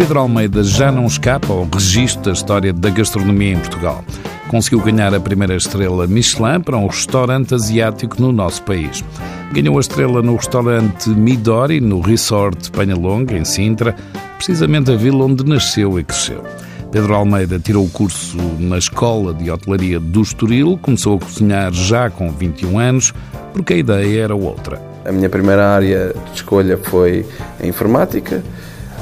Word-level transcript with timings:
Pedro 0.00 0.20
Almeida 0.20 0.64
já 0.64 0.90
não 0.90 1.04
escapa 1.04 1.52
ao 1.52 1.68
registro 1.70 2.22
da 2.22 2.32
história 2.32 2.72
da 2.72 2.88
gastronomia 2.88 3.52
em 3.52 3.58
Portugal. 3.58 4.02
Conseguiu 4.48 4.80
ganhar 4.80 5.14
a 5.14 5.20
primeira 5.20 5.54
estrela 5.54 6.06
Michelin 6.06 6.58
para 6.64 6.78
um 6.78 6.86
restaurante 6.86 7.54
asiático 7.54 8.18
no 8.18 8.32
nosso 8.32 8.62
país. 8.62 9.04
Ganhou 9.52 9.76
a 9.76 9.80
estrela 9.80 10.22
no 10.22 10.36
restaurante 10.36 11.10
Midori, 11.10 11.82
no 11.82 12.00
Resort 12.00 12.70
Penhalonga, 12.70 13.36
em 13.36 13.44
Sintra, 13.44 13.94
precisamente 14.38 14.90
a 14.90 14.96
vila 14.96 15.26
onde 15.26 15.44
nasceu 15.44 16.00
e 16.00 16.02
cresceu. 16.02 16.42
Pedro 16.90 17.14
Almeida 17.14 17.58
tirou 17.58 17.84
o 17.84 17.90
curso 17.90 18.38
na 18.58 18.78
Escola 18.78 19.34
de 19.34 19.50
Hotelaria 19.50 20.00
do 20.00 20.22
Estoril, 20.22 20.78
começou 20.80 21.18
a 21.18 21.20
cozinhar 21.20 21.74
já 21.74 22.08
com 22.08 22.32
21 22.32 22.78
anos, 22.78 23.12
porque 23.52 23.74
a 23.74 23.76
ideia 23.76 24.22
era 24.22 24.34
outra. 24.34 24.80
A 25.04 25.12
minha 25.12 25.28
primeira 25.28 25.68
área 25.68 26.14
de 26.30 26.36
escolha 26.36 26.78
foi 26.78 27.26
a 27.62 27.66
informática. 27.66 28.42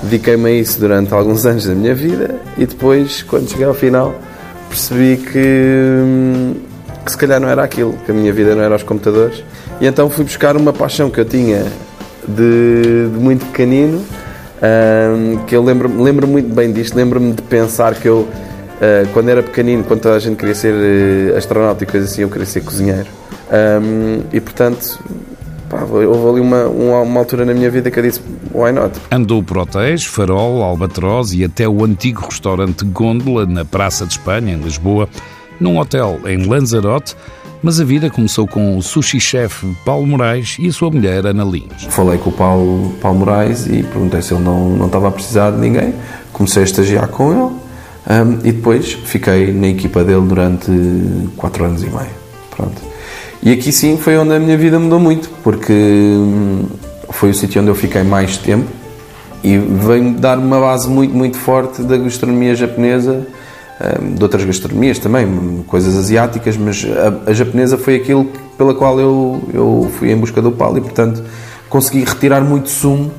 Dediquei-me 0.03 0.49
a 0.49 0.53
isso 0.53 0.79
durante 0.81 1.13
alguns 1.13 1.45
anos 1.47 1.67
da 1.67 1.75
minha 1.75 1.95
vida 1.95 2.37
e 2.57 2.67
depois, 2.67 3.23
quando 3.23 3.49
cheguei 3.49 3.67
ao 3.67 3.75
final, 3.75 4.15
percebi 4.69 5.17
que, 5.17 6.55
que 7.05 7.11
se 7.11 7.19
calhar 7.19 7.41
não 7.41 7.49
era 7.49 7.63
aquilo, 7.63 7.95
que 8.05 8.11
a 8.11 8.15
minha 8.15 8.33
vida 8.33 8.55
não 8.55 8.63
era 8.63 8.75
aos 8.75 8.83
computadores. 8.83 9.43
E 9.81 9.87
então 9.87 10.09
fui 10.11 10.25
buscar 10.25 10.57
uma 10.57 10.73
paixão 10.73 11.11
que 11.11 11.21
eu 11.21 11.25
tinha 11.25 11.65
de, 12.27 13.09
de 13.09 13.19
muito 13.19 13.47
pequenino, 13.47 14.05
um, 14.61 15.45
que 15.45 15.55
eu 15.55 15.63
lembro, 15.63 16.03
lembro 16.03 16.27
muito 16.27 16.53
bem 16.53 16.73
disto, 16.73 16.97
lembro-me 16.97 17.33
de 17.33 17.43
pensar 17.43 17.95
que 17.95 18.09
eu, 18.09 18.21
uh, 18.21 19.09
quando 19.13 19.29
era 19.29 19.43
pequenino, 19.43 19.85
quando 19.85 20.01
toda 20.01 20.17
a 20.17 20.19
gente 20.19 20.37
queria 20.37 20.55
ser 20.55 20.75
uh, 20.75 21.37
astronauta 21.37 21.85
e 21.85 21.87
coisas 21.87 22.13
assim, 22.13 22.23
eu 22.23 22.29
queria 22.29 22.47
ser 22.47 22.61
cozinheiro. 22.61 23.07
Um, 23.51 24.23
e 24.33 24.41
portanto, 24.41 24.99
pá, 25.69 25.83
houve 25.83 26.29
ali 26.29 26.41
uma, 26.41 26.65
uma, 26.67 27.01
uma, 27.01 27.21
altura 27.21 27.45
na 27.45 27.55
minha 27.55 27.71
vida 27.71 27.91
que 27.91 27.99
eu 27.99 28.03
disse, 28.03 28.21
why 28.53 28.73
not? 28.73 28.99
Andou 29.11 29.43
por 29.43 29.59
hotéis, 29.59 30.05
Farol, 30.05 30.63
Albatroz 30.63 31.33
e 31.33 31.45
até 31.45 31.69
o 31.69 31.85
antigo 31.85 32.27
restaurante 32.27 32.85
Gôndola 32.85 33.47
na 33.47 33.65
Praça 33.65 34.07
de 34.07 34.13
Espanha, 34.13 34.55
em 34.55 34.61
Lisboa, 34.61 35.09
num 35.61 35.79
hotel 35.79 36.21
em 36.27 36.47
Lanzarote, 36.47 37.17
mas 37.63 37.81
a 37.81 37.85
vida 37.85 38.09
começou 38.09 38.47
com 38.47 38.77
o 38.77 38.83
sushi-chef 38.83 39.67
Paulo 39.85 40.07
Moraes 40.07 40.57
e 40.59 40.69
a 40.69 40.73
sua 40.73 40.91
mulher 40.91 41.27
Ana 41.27 41.45
Lins. 41.45 41.85
Falei 41.89 42.19
com 42.19 42.31
o 42.31 42.33
Paulo, 42.33 42.95
Paulo 43.01 43.19
Moraes 43.19 43.67
e 43.67 43.83
perguntei 43.83 44.23
se 44.23 44.33
ele 44.33 44.45
não, 44.45 44.71
não 44.71 44.87
estava 44.87 45.09
a 45.09 45.11
precisar 45.11 45.51
de 45.51 45.59
ninguém. 45.59 45.93
Comecei 46.33 46.63
a 46.63 46.65
estagiar 46.65 47.09
com 47.09 47.33
ele 47.33 47.69
um, 48.09 48.33
e 48.45 48.53
depois 48.53 48.93
fiquei 48.93 49.53
na 49.53 49.69
equipa 49.69 50.05
dele 50.05 50.23
durante 50.27 50.71
quatro 51.37 51.65
anos 51.65 51.83
e 51.83 51.87
meio. 51.87 52.11
Pronto. 52.51 52.88
E 53.43 53.53
aqui 53.53 53.71
sim 53.71 53.97
foi 53.97 54.17
onde 54.17 54.35
a 54.35 54.39
minha 54.39 54.57
vida 54.57 54.79
mudou 54.79 54.99
muito, 54.99 55.31
porque 55.43 55.73
hum, 55.73 56.65
foi 57.11 57.31
o 57.31 57.35
sítio 57.35 57.61
onde 57.61 57.71
eu 57.71 57.75
fiquei 57.75 58.03
mais 58.03 58.37
tempo 58.37 58.67
e 59.43 59.57
veio 59.57 60.15
dar 60.15 60.39
uma 60.39 60.59
base 60.59 60.89
muito, 60.89 61.15
muito 61.15 61.37
forte 61.37 61.83
da 61.83 61.97
gastronomia 61.97 62.55
japonesa, 62.55 63.27
hum, 63.81 64.15
de 64.15 64.23
outras 64.23 64.45
gastronomias 64.45 64.99
também, 64.99 65.65
coisas 65.67 65.97
asiáticas, 65.97 66.57
mas 66.57 66.85
a, 66.85 67.31
a 67.31 67.33
japonesa 67.33 67.79
foi 67.79 67.97
aquilo 67.97 68.27
pela 68.57 68.75
qual 68.75 68.99
eu, 68.99 69.41
eu 69.55 69.91
fui 69.99 70.11
em 70.11 70.17
busca 70.17 70.43
do 70.43 70.51
Paulo 70.51 70.79
e, 70.79 70.81
portanto, 70.81 71.23
consegui 71.69 72.05
retirar 72.05 72.41
muito 72.41 72.69
sumo, 72.69 73.13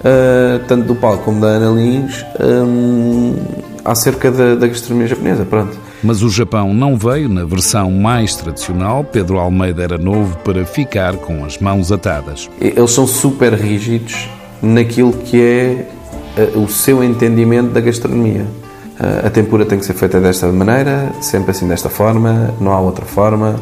uh, 0.00 0.64
tanto 0.66 0.86
do 0.86 0.94
Paulo 0.94 1.18
como 1.18 1.40
da 1.40 1.48
Ana 1.48 1.78
Lins, 1.78 2.24
um, 2.40 3.34
acerca 3.84 4.30
da, 4.30 4.54
da 4.54 4.66
gastronomia 4.66 5.08
japonesa. 5.08 5.44
Pronto. 5.44 5.87
Mas 6.02 6.22
o 6.22 6.28
Japão 6.28 6.72
não 6.72 6.96
veio 6.96 7.28
na 7.28 7.44
versão 7.44 7.90
mais 7.90 8.36
tradicional. 8.36 9.04
Pedro 9.04 9.38
Almeida 9.38 9.82
era 9.82 9.98
novo 9.98 10.36
para 10.38 10.64
ficar 10.64 11.16
com 11.16 11.44
as 11.44 11.58
mãos 11.58 11.90
atadas. 11.90 12.48
Eles 12.60 12.90
são 12.90 13.06
super 13.06 13.52
rígidos 13.54 14.28
naquilo 14.62 15.12
que 15.12 15.40
é 15.40 15.88
eh, 16.36 16.52
o 16.54 16.68
seu 16.68 17.02
entendimento 17.02 17.70
da 17.70 17.80
gastronomia. 17.80 18.46
Eh, 19.00 19.26
a 19.26 19.30
tempura 19.30 19.64
tem 19.64 19.78
que 19.78 19.84
ser 19.84 19.94
feita 19.94 20.20
desta 20.20 20.46
maneira, 20.48 21.12
sempre 21.20 21.50
assim 21.50 21.66
desta 21.66 21.88
forma, 21.88 22.54
não 22.60 22.72
há 22.72 22.80
outra 22.80 23.04
forma. 23.04 23.56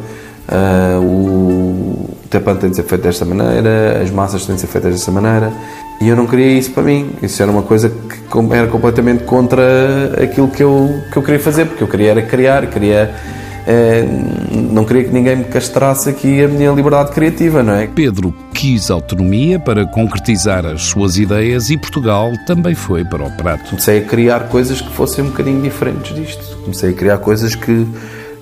Uh, 0.47 1.03
o 1.03 2.09
tapão 2.29 2.55
tem 2.55 2.69
de 2.69 2.77
ser 2.77 2.83
feito 2.83 3.01
desta 3.01 3.25
maneira, 3.25 4.01
as 4.01 4.09
massas 4.09 4.45
têm 4.45 4.55
de 4.55 4.61
ser 4.61 4.67
feitas 4.67 4.93
desta 4.93 5.11
maneira. 5.11 5.51
E 5.99 6.07
eu 6.07 6.15
não 6.15 6.27
queria 6.27 6.57
isso 6.57 6.71
para 6.71 6.83
mim. 6.83 7.11
Isso 7.21 7.41
era 7.41 7.51
uma 7.51 7.63
coisa 7.63 7.89
que 7.89 8.53
era 8.53 8.67
completamente 8.67 9.23
contra 9.23 9.63
aquilo 10.21 10.47
que 10.47 10.61
eu, 10.61 11.01
que 11.11 11.17
eu 11.17 11.23
queria 11.23 11.39
fazer, 11.39 11.65
porque 11.65 11.83
eu 11.83 11.87
queria 11.87 12.11
era 12.11 12.21
criar, 12.21 12.67
queria. 12.67 13.13
É, 13.69 14.05
não 14.49 14.85
queria 14.85 15.03
que 15.03 15.09
ninguém 15.09 15.35
me 15.35 15.43
castrasse 15.43 16.09
aqui 16.09 16.41
a 16.41 16.47
minha 16.47 16.71
liberdade 16.71 17.11
criativa, 17.11 17.61
não 17.61 17.73
é? 17.73 17.85
Pedro 17.85 18.33
quis 18.53 18.89
autonomia 18.89 19.59
para 19.59 19.85
concretizar 19.85 20.65
as 20.65 20.83
suas 20.83 21.17
ideias 21.17 21.69
e 21.69 21.77
Portugal 21.77 22.31
também 22.45 22.73
foi 22.73 23.03
para 23.03 23.25
o 23.25 23.31
prato. 23.31 23.69
Comecei 23.71 23.99
a 23.99 24.01
criar 24.03 24.47
coisas 24.47 24.79
que 24.79 24.89
fossem 24.93 25.25
um 25.25 25.27
bocadinho 25.31 25.61
diferentes 25.61 26.15
disto. 26.15 26.57
Comecei 26.59 26.91
a 26.91 26.93
criar 26.93 27.17
coisas 27.17 27.55
que 27.55 27.85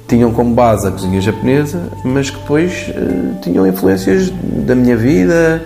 tinham 0.08 0.32
como 0.32 0.54
base 0.54 0.88
a 0.88 0.92
cozinha 0.92 1.20
japonesa, 1.20 1.90
mas 2.04 2.30
que 2.30 2.38
depois 2.38 2.88
uh, 2.90 3.42
tinham 3.42 3.66
influências 3.66 4.30
da 4.30 4.76
minha 4.76 4.96
vida, 4.96 5.66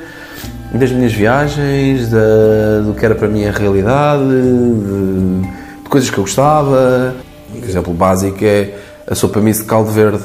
das 0.73 0.91
minhas 0.91 1.13
viagens, 1.13 2.09
da, 2.09 2.81
do 2.85 2.93
que 2.93 3.05
era 3.05 3.15
para 3.15 3.27
mim 3.27 3.45
a 3.45 3.51
realidade, 3.51 4.23
de, 4.23 5.41
de 5.83 5.89
coisas 5.89 6.09
que 6.09 6.17
eu 6.17 6.23
gostava. 6.23 7.15
Um 7.53 7.65
exemplo 7.65 7.93
básico 7.93 8.37
é 8.43 8.75
a 9.07 9.15
sopa 9.15 9.39
miso 9.39 9.61
de 9.63 9.67
caldo 9.67 9.91
verde, 9.91 10.23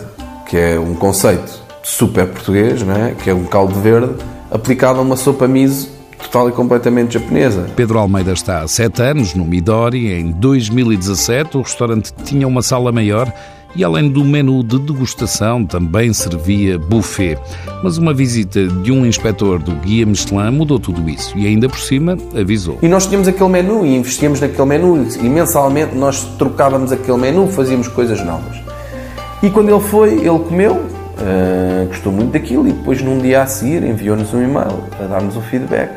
que 0.48 0.56
é 0.56 0.78
um 0.78 0.94
conceito 0.94 1.62
super 1.82 2.26
português, 2.26 2.82
não 2.82 2.94
é? 2.94 3.12
que 3.12 3.30
é 3.30 3.34
um 3.34 3.44
caldo 3.44 3.74
verde 3.80 4.14
aplicado 4.50 4.98
a 4.98 5.02
uma 5.02 5.16
sopa 5.16 5.48
miso 5.48 5.88
total 6.18 6.48
e 6.48 6.52
completamente 6.52 7.14
japonesa. 7.14 7.66
Pedro 7.76 7.98
Almeida 7.98 8.32
está 8.32 8.62
há 8.62 8.68
sete 8.68 9.02
anos 9.02 9.34
no 9.34 9.44
Midori. 9.44 10.12
Em 10.12 10.30
2017, 10.32 11.56
o 11.56 11.62
restaurante 11.62 12.12
tinha 12.24 12.46
uma 12.46 12.62
sala 12.62 12.90
maior 12.92 13.32
e 13.76 13.84
além 13.84 14.08
do 14.08 14.24
menu 14.24 14.62
de 14.62 14.78
degustação 14.78 15.64
também 15.64 16.12
servia 16.12 16.78
buffet. 16.78 17.38
Mas 17.82 17.98
uma 17.98 18.14
visita 18.14 18.66
de 18.66 18.92
um 18.92 19.04
inspetor 19.04 19.58
do 19.58 19.72
Guia 19.72 20.06
Michelin 20.06 20.50
mudou 20.50 20.78
tudo 20.78 21.08
isso 21.08 21.36
e 21.36 21.46
ainda 21.46 21.68
por 21.68 21.78
cima 21.78 22.16
avisou. 22.38 22.78
E 22.82 22.88
nós 22.88 23.06
tínhamos 23.06 23.28
aquele 23.28 23.50
menu 23.50 23.84
e 23.84 23.96
investíamos 23.96 24.40
naquele 24.40 24.68
menu 24.68 25.06
e 25.20 25.28
mensalmente 25.28 25.94
nós 25.94 26.24
trocávamos 26.38 26.92
aquele 26.92 27.18
menu, 27.18 27.48
fazíamos 27.48 27.88
coisas 27.88 28.24
novas. 28.24 28.56
E 29.42 29.50
quando 29.50 29.68
ele 29.68 29.80
foi, 29.80 30.14
ele 30.14 30.38
comeu, 30.38 30.72
uh, 30.72 31.86
gostou 31.88 32.12
muito 32.12 32.32
daquilo 32.32 32.66
e 32.66 32.72
depois 32.72 33.02
num 33.02 33.18
dia 33.18 33.42
a 33.42 33.46
seguir 33.46 33.82
enviou-nos 33.82 34.32
um 34.32 34.42
e-mail 34.42 34.84
a 34.98 35.06
dar-nos 35.06 35.36
o 35.36 35.40
feedback. 35.42 35.90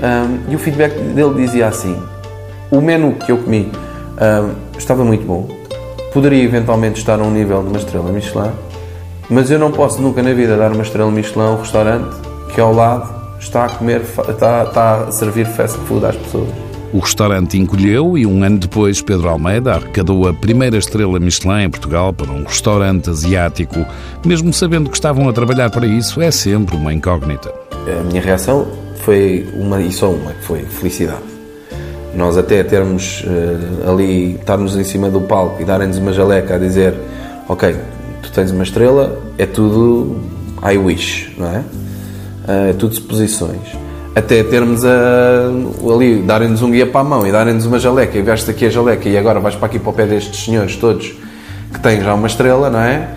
Um, 0.00 0.52
e 0.52 0.56
o 0.56 0.58
feedback 0.58 0.94
dele 0.98 1.34
dizia 1.34 1.68
assim: 1.68 1.96
o 2.70 2.80
menu 2.80 3.12
que 3.14 3.32
eu 3.32 3.38
comi 3.38 3.70
um, 4.20 4.78
estava 4.78 5.04
muito 5.04 5.24
bom, 5.24 5.48
poderia 6.12 6.42
eventualmente 6.42 6.98
estar 6.98 7.18
a 7.20 7.22
um 7.22 7.30
nível 7.30 7.62
de 7.62 7.68
uma 7.68 7.78
estrela 7.78 8.10
Michelin, 8.10 8.50
mas 9.28 9.50
eu 9.50 9.58
não 9.58 9.70
posso 9.70 10.00
nunca 10.00 10.22
na 10.22 10.32
vida 10.32 10.56
dar 10.56 10.72
uma 10.72 10.82
estrela 10.82 11.10
Michelin 11.10 11.44
a 11.46 11.50
um 11.50 11.60
restaurante 11.60 12.16
que 12.54 12.60
ao 12.60 12.72
lado 12.72 13.08
está 13.40 13.66
a 13.66 13.68
comer, 13.68 14.00
está, 14.00 14.64
está 14.64 14.94
a 15.04 15.12
servir 15.12 15.46
fast 15.46 15.78
food 15.80 16.04
às 16.06 16.16
pessoas. 16.16 16.48
O 16.92 17.00
restaurante 17.00 17.58
encolheu 17.58 18.16
e 18.16 18.24
um 18.24 18.42
ano 18.42 18.58
depois 18.58 19.02
Pedro 19.02 19.28
Almeida 19.28 19.74
arrecadou 19.74 20.26
a 20.26 20.32
primeira 20.32 20.78
estrela 20.78 21.20
Michelin 21.20 21.64
em 21.64 21.70
Portugal 21.70 22.14
para 22.14 22.32
um 22.32 22.44
restaurante 22.44 23.10
asiático. 23.10 23.84
Mesmo 24.24 24.52
sabendo 24.54 24.88
que 24.88 24.96
estavam 24.96 25.28
a 25.28 25.32
trabalhar 25.32 25.68
para 25.70 25.86
isso, 25.86 26.22
é 26.22 26.30
sempre 26.30 26.76
uma 26.76 26.92
incógnita. 26.92 27.52
A 28.00 28.02
minha 28.04 28.22
reação 28.22 28.66
foi 29.04 29.46
uma 29.54 29.82
e 29.82 29.92
só 29.92 30.10
uma, 30.10 30.32
que 30.32 30.44
foi 30.44 30.62
felicidade 30.62 31.37
nós 32.18 32.36
até 32.36 32.62
termos 32.64 33.24
uh, 33.24 33.90
ali, 33.90 34.34
estarmos 34.34 34.76
em 34.76 34.82
cima 34.82 35.08
do 35.08 35.20
palco 35.20 35.62
e 35.62 35.64
darem-nos 35.64 35.98
uma 35.98 36.12
jaleca 36.12 36.56
a 36.56 36.58
dizer 36.58 36.94
ok, 37.48 37.76
tu 38.22 38.32
tens 38.32 38.50
uma 38.50 38.64
estrela, 38.64 39.18
é 39.38 39.46
tudo 39.46 40.16
I 40.62 40.76
wish, 40.76 41.32
não 41.38 41.46
é? 41.46 41.58
Uh, 41.58 42.70
é 42.70 42.72
tudo 42.72 42.94
suposições. 42.94 43.78
Até 44.16 44.42
termos 44.42 44.84
a, 44.84 44.88
ali, 45.94 46.22
darem-nos 46.22 46.60
um 46.60 46.72
guia 46.72 46.86
para 46.86 47.02
a 47.02 47.04
mão 47.04 47.24
e 47.24 47.30
darem-nos 47.30 47.64
uma 47.66 47.78
jaleca 47.78 48.18
e 48.18 48.22
veste 48.22 48.50
aqui 48.50 48.66
a 48.66 48.68
jaleca 48.68 49.08
e 49.08 49.16
agora 49.16 49.38
vais 49.38 49.54
para 49.54 49.66
aqui 49.66 49.78
para 49.78 49.90
o 49.90 49.92
pé 49.92 50.06
destes 50.06 50.44
senhores 50.44 50.74
todos 50.74 51.14
que 51.72 51.78
têm 51.80 52.00
já 52.00 52.14
uma 52.14 52.26
estrela, 52.26 52.68
não 52.68 52.80
é? 52.80 53.08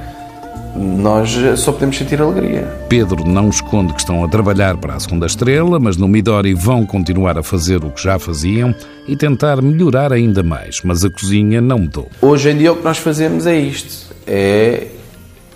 Nós 0.82 1.38
só 1.58 1.72
podemos 1.72 1.98
sentir 1.98 2.22
alegria. 2.22 2.64
Pedro 2.90 3.24
não 3.24 3.50
esconde 3.50 3.94
que 3.94 4.00
estão 4.00 4.24
a 4.24 4.28
trabalhar 4.28 4.78
para 4.78 4.96
a 4.96 5.00
segunda 5.00 5.26
estrela, 5.26 5.80
mas 5.80 5.98
no 5.98 6.08
Midori 6.08 6.54
vão 6.54 6.86
continuar 6.86 7.38
a 7.38 7.44
fazer 7.44 7.84
o 7.84 7.92
que 7.92 8.04
já 8.04 8.18
faziam 8.20 8.74
e 9.08 9.16
tentar 9.16 9.62
melhorar 9.62 10.12
ainda 10.12 10.44
mais, 10.44 10.82
mas 10.84 11.06
a 11.06 11.10
cozinha 11.10 11.62
não 11.62 11.80
mudou. 11.80 12.10
Hoje 12.22 12.50
em 12.50 12.58
dia 12.58 12.74
o 12.74 12.78
que 12.78 12.84
nós 12.84 12.98
fazemos 12.98 13.46
é 13.46 13.58
isto, 13.58 14.14
é 14.28 14.88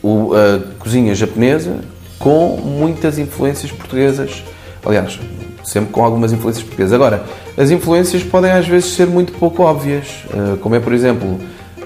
a 0.04 0.78
cozinha 0.78 1.16
japonesa 1.16 1.80
com 2.20 2.58
muitas 2.58 3.18
influências 3.18 3.72
portuguesas, 3.72 4.44
aliás, 4.86 5.20
sempre 5.64 5.92
com 5.92 6.04
algumas 6.04 6.32
influências 6.32 6.64
portuguesas. 6.64 6.94
Agora, 6.94 7.26
as 7.58 7.72
influências 7.72 8.24
podem 8.24 8.52
às 8.52 8.68
vezes 8.68 8.94
ser 8.94 9.08
muito 9.08 9.34
pouco 9.34 9.64
óbvias, 9.64 10.08
eh, 10.32 10.58
como 10.62 10.76
é, 10.76 10.80
por 10.80 10.94
exemplo, 10.94 11.40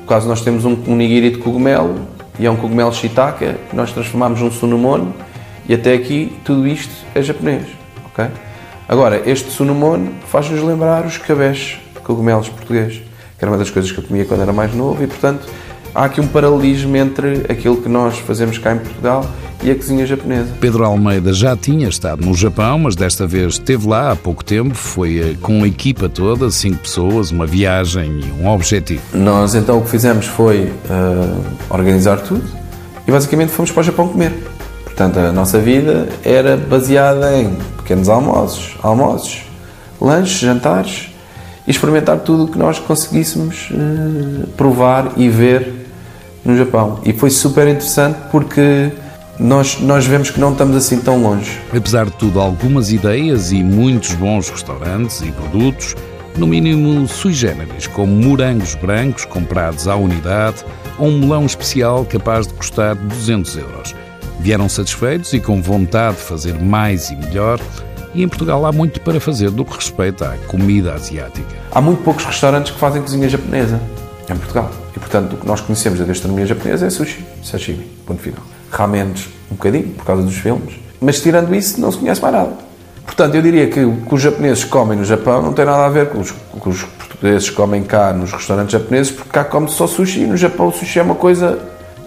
caso 0.09 0.27
nós 0.27 0.41
temos 0.41 0.65
um 0.65 0.95
nigiri 0.95 1.29
de 1.29 1.37
cogumelo, 1.37 1.95
e 2.39 2.45
é 2.45 2.51
um 2.51 2.55
cogumelo 2.55 2.93
shiitake 2.93 3.53
que 3.69 3.75
nós 3.75 3.91
transformamos 3.91 4.39
num 4.39 4.49
sunomone 4.49 5.13
e 5.67 5.73
até 5.73 5.93
aqui 5.93 6.35
tudo 6.43 6.67
isto 6.67 6.93
é 7.13 7.21
japonês, 7.21 7.67
ok? 8.05 8.25
Agora, 8.87 9.21
este 9.29 9.51
sunomone 9.51 10.15
faz-nos 10.27 10.63
lembrar 10.63 11.05
os 11.05 11.17
cabés 11.17 11.77
cogumelos 12.03 12.49
português, 12.49 12.93
que 13.37 13.45
era 13.45 13.51
uma 13.51 13.57
das 13.57 13.69
coisas 13.69 13.91
que 13.91 13.99
eu 13.99 14.03
comia 14.03 14.25
quando 14.25 14.41
era 14.41 14.51
mais 14.51 14.73
novo 14.73 15.03
e, 15.03 15.05
portanto, 15.05 15.47
há 15.93 16.05
aqui 16.05 16.19
um 16.19 16.27
paralelismo 16.27 16.97
entre 16.97 17.45
aquilo 17.49 17.77
que 17.77 17.87
nós 17.87 18.17
fazemos 18.17 18.57
cá 18.57 18.73
em 18.73 18.79
Portugal 18.79 19.23
e 19.63 19.71
a 19.71 19.75
cozinha 19.75 20.05
japonesa. 20.05 20.49
Pedro 20.59 20.85
Almeida 20.85 21.33
já 21.33 21.55
tinha 21.55 21.87
estado 21.87 22.25
no 22.25 22.33
Japão, 22.33 22.79
mas 22.79 22.95
desta 22.95 23.27
vez 23.27 23.53
esteve 23.53 23.87
lá 23.87 24.11
há 24.11 24.15
pouco 24.15 24.43
tempo. 24.43 24.73
Foi 24.75 25.19
eh, 25.19 25.35
com 25.41 25.63
a 25.63 25.67
equipa 25.67 26.07
toda, 26.07 26.49
cinco 26.49 26.79
pessoas, 26.79 27.31
uma 27.31 27.45
viagem 27.45 28.21
e 28.21 28.41
um 28.41 28.47
objetivo. 28.47 29.01
Nós 29.13 29.55
então 29.55 29.79
o 29.79 29.81
que 29.81 29.89
fizemos 29.89 30.25
foi 30.25 30.65
uh, 30.65 31.43
organizar 31.69 32.17
tudo 32.21 32.43
e 33.07 33.11
basicamente 33.11 33.51
fomos 33.51 33.71
para 33.71 33.81
o 33.81 33.83
Japão 33.83 34.07
comer. 34.07 34.33
Portanto, 34.83 35.19
a 35.19 35.31
nossa 35.31 35.59
vida 35.59 36.07
era 36.23 36.57
baseada 36.57 37.37
em 37.37 37.55
pequenos 37.77 38.09
almoços, 38.09 38.75
almoços, 38.81 39.43
lanches, 39.99 40.39
jantares 40.39 41.09
e 41.67 41.71
experimentar 41.71 42.19
tudo 42.19 42.45
o 42.45 42.47
que 42.47 42.57
nós 42.57 42.79
conseguíssemos 42.79 43.69
uh, 43.71 44.47
provar 44.57 45.13
e 45.17 45.29
ver 45.29 45.87
no 46.43 46.57
Japão. 46.57 46.99
E 47.05 47.13
foi 47.13 47.29
super 47.29 47.67
interessante 47.67 48.17
porque 48.31 48.91
nós, 49.39 49.79
nós 49.79 50.05
vemos 50.05 50.29
que 50.29 50.39
não 50.39 50.51
estamos 50.51 50.75
assim 50.75 50.99
tão 50.99 51.23
longe. 51.23 51.59
Apesar 51.75 52.05
de 52.05 52.11
tudo, 52.13 52.41
algumas 52.41 52.91
ideias 52.91 53.51
e 53.51 53.63
muitos 53.63 54.13
bons 54.15 54.49
restaurantes 54.49 55.21
e 55.21 55.31
produtos, 55.31 55.95
no 56.37 56.45
mínimo 56.45 57.07
sui 57.07 57.33
generis, 57.33 57.87
como 57.87 58.13
morangos 58.13 58.75
brancos 58.75 59.23
comprados 59.25 59.87
à 59.87 59.95
unidade 59.95 60.65
ou 60.97 61.07
um 61.07 61.19
melão 61.19 61.45
especial 61.45 62.05
capaz 62.05 62.47
de 62.47 62.53
custar 62.53 62.95
200 62.95 63.57
euros. 63.57 63.95
Vieram 64.41 64.67
satisfeitos 64.67 65.31
e 65.33 65.39
com 65.39 65.61
vontade 65.61 66.17
de 66.17 66.23
fazer 66.23 66.59
mais 66.59 67.09
e 67.09 67.15
melhor, 67.15 67.59
e 68.13 68.23
em 68.23 68.27
Portugal 68.27 68.65
há 68.65 68.71
muito 68.71 68.99
para 69.01 69.19
fazer 69.21 69.51
do 69.51 69.63
que 69.63 69.75
respeita 69.75 70.29
à 70.29 70.37
comida 70.47 70.93
asiática. 70.93 71.55
Há 71.71 71.79
muito 71.79 72.03
poucos 72.03 72.25
restaurantes 72.25 72.71
que 72.71 72.79
fazem 72.79 73.01
cozinha 73.01 73.29
japonesa 73.29 73.79
em 74.29 74.35
Portugal. 74.35 74.69
E, 74.95 74.99
portanto, 74.99 75.33
o 75.33 75.37
que 75.37 75.47
nós 75.47 75.61
conhecemos 75.61 75.99
da 75.99 76.05
gastronomia 76.05 76.45
japonesa 76.45 76.87
é 76.87 76.89
sushi, 76.89 77.25
sashimi, 77.43 77.85
ponto 78.05 78.21
final 78.21 78.43
ramenes 78.71 79.27
um 79.51 79.55
bocadinho, 79.55 79.89
por 79.89 80.05
causa 80.05 80.23
dos 80.23 80.35
filmes, 80.35 80.75
mas 81.01 81.21
tirando 81.21 81.53
isso, 81.55 81.79
não 81.79 81.91
se 81.91 81.97
conhece 81.97 82.21
mais 82.21 82.33
nada. 82.33 82.69
Portanto, 83.05 83.35
eu 83.35 83.41
diria 83.41 83.67
que 83.67 83.79
o 83.79 83.97
que 83.97 84.13
os 84.13 84.21
japoneses 84.21 84.63
comem 84.63 84.97
no 84.97 85.03
Japão 85.03 85.41
não 85.41 85.51
tem 85.51 85.65
nada 85.65 85.85
a 85.85 85.89
ver 85.89 86.09
com 86.09 86.19
os, 86.19 86.31
que 86.31 86.69
os 86.69 86.83
portugueses 86.83 87.49
comem 87.49 87.83
cá 87.83 88.13
nos 88.13 88.31
restaurantes 88.31 88.71
japoneses, 88.71 89.11
porque 89.11 89.31
cá 89.31 89.43
come 89.43 89.67
só 89.69 89.87
sushi 89.87 90.21
e 90.21 90.27
no 90.27 90.37
Japão 90.37 90.67
o 90.67 90.71
sushi 90.71 90.99
é 90.99 91.01
uma 91.01 91.15
coisa 91.15 91.59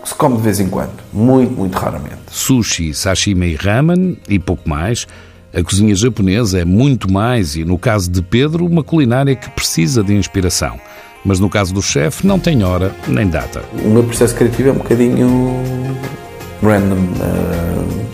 que 0.02 0.08
se 0.08 0.14
come 0.14 0.36
de 0.36 0.42
vez 0.42 0.60
em 0.60 0.68
quando, 0.68 0.92
muito, 1.12 1.52
muito 1.52 1.76
raramente. 1.76 2.18
Sushi, 2.30 2.94
sashimi 2.94 3.48
e 3.48 3.54
ramen 3.56 4.16
e 4.28 4.38
pouco 4.38 4.68
mais. 4.68 5.06
A 5.54 5.62
cozinha 5.62 5.94
japonesa 5.94 6.60
é 6.60 6.64
muito 6.64 7.12
mais 7.12 7.56
e, 7.56 7.64
no 7.64 7.78
caso 7.78 8.10
de 8.10 8.22
Pedro, 8.22 8.64
uma 8.64 8.82
culinária 8.82 9.36
que 9.36 9.50
precisa 9.50 10.02
de 10.02 10.14
inspiração. 10.14 10.80
Mas 11.24 11.38
no 11.38 11.50
caso 11.50 11.74
do 11.74 11.82
chefe, 11.82 12.26
não 12.26 12.38
tem 12.38 12.64
hora 12.64 12.92
nem 13.06 13.28
data. 13.28 13.62
O 13.84 13.88
meu 13.88 14.02
processo 14.02 14.34
criativo 14.34 14.70
é 14.70 14.72
um 14.72 14.76
bocadinho 14.76 15.62
random. 16.62 16.96
Uh, 16.96 18.12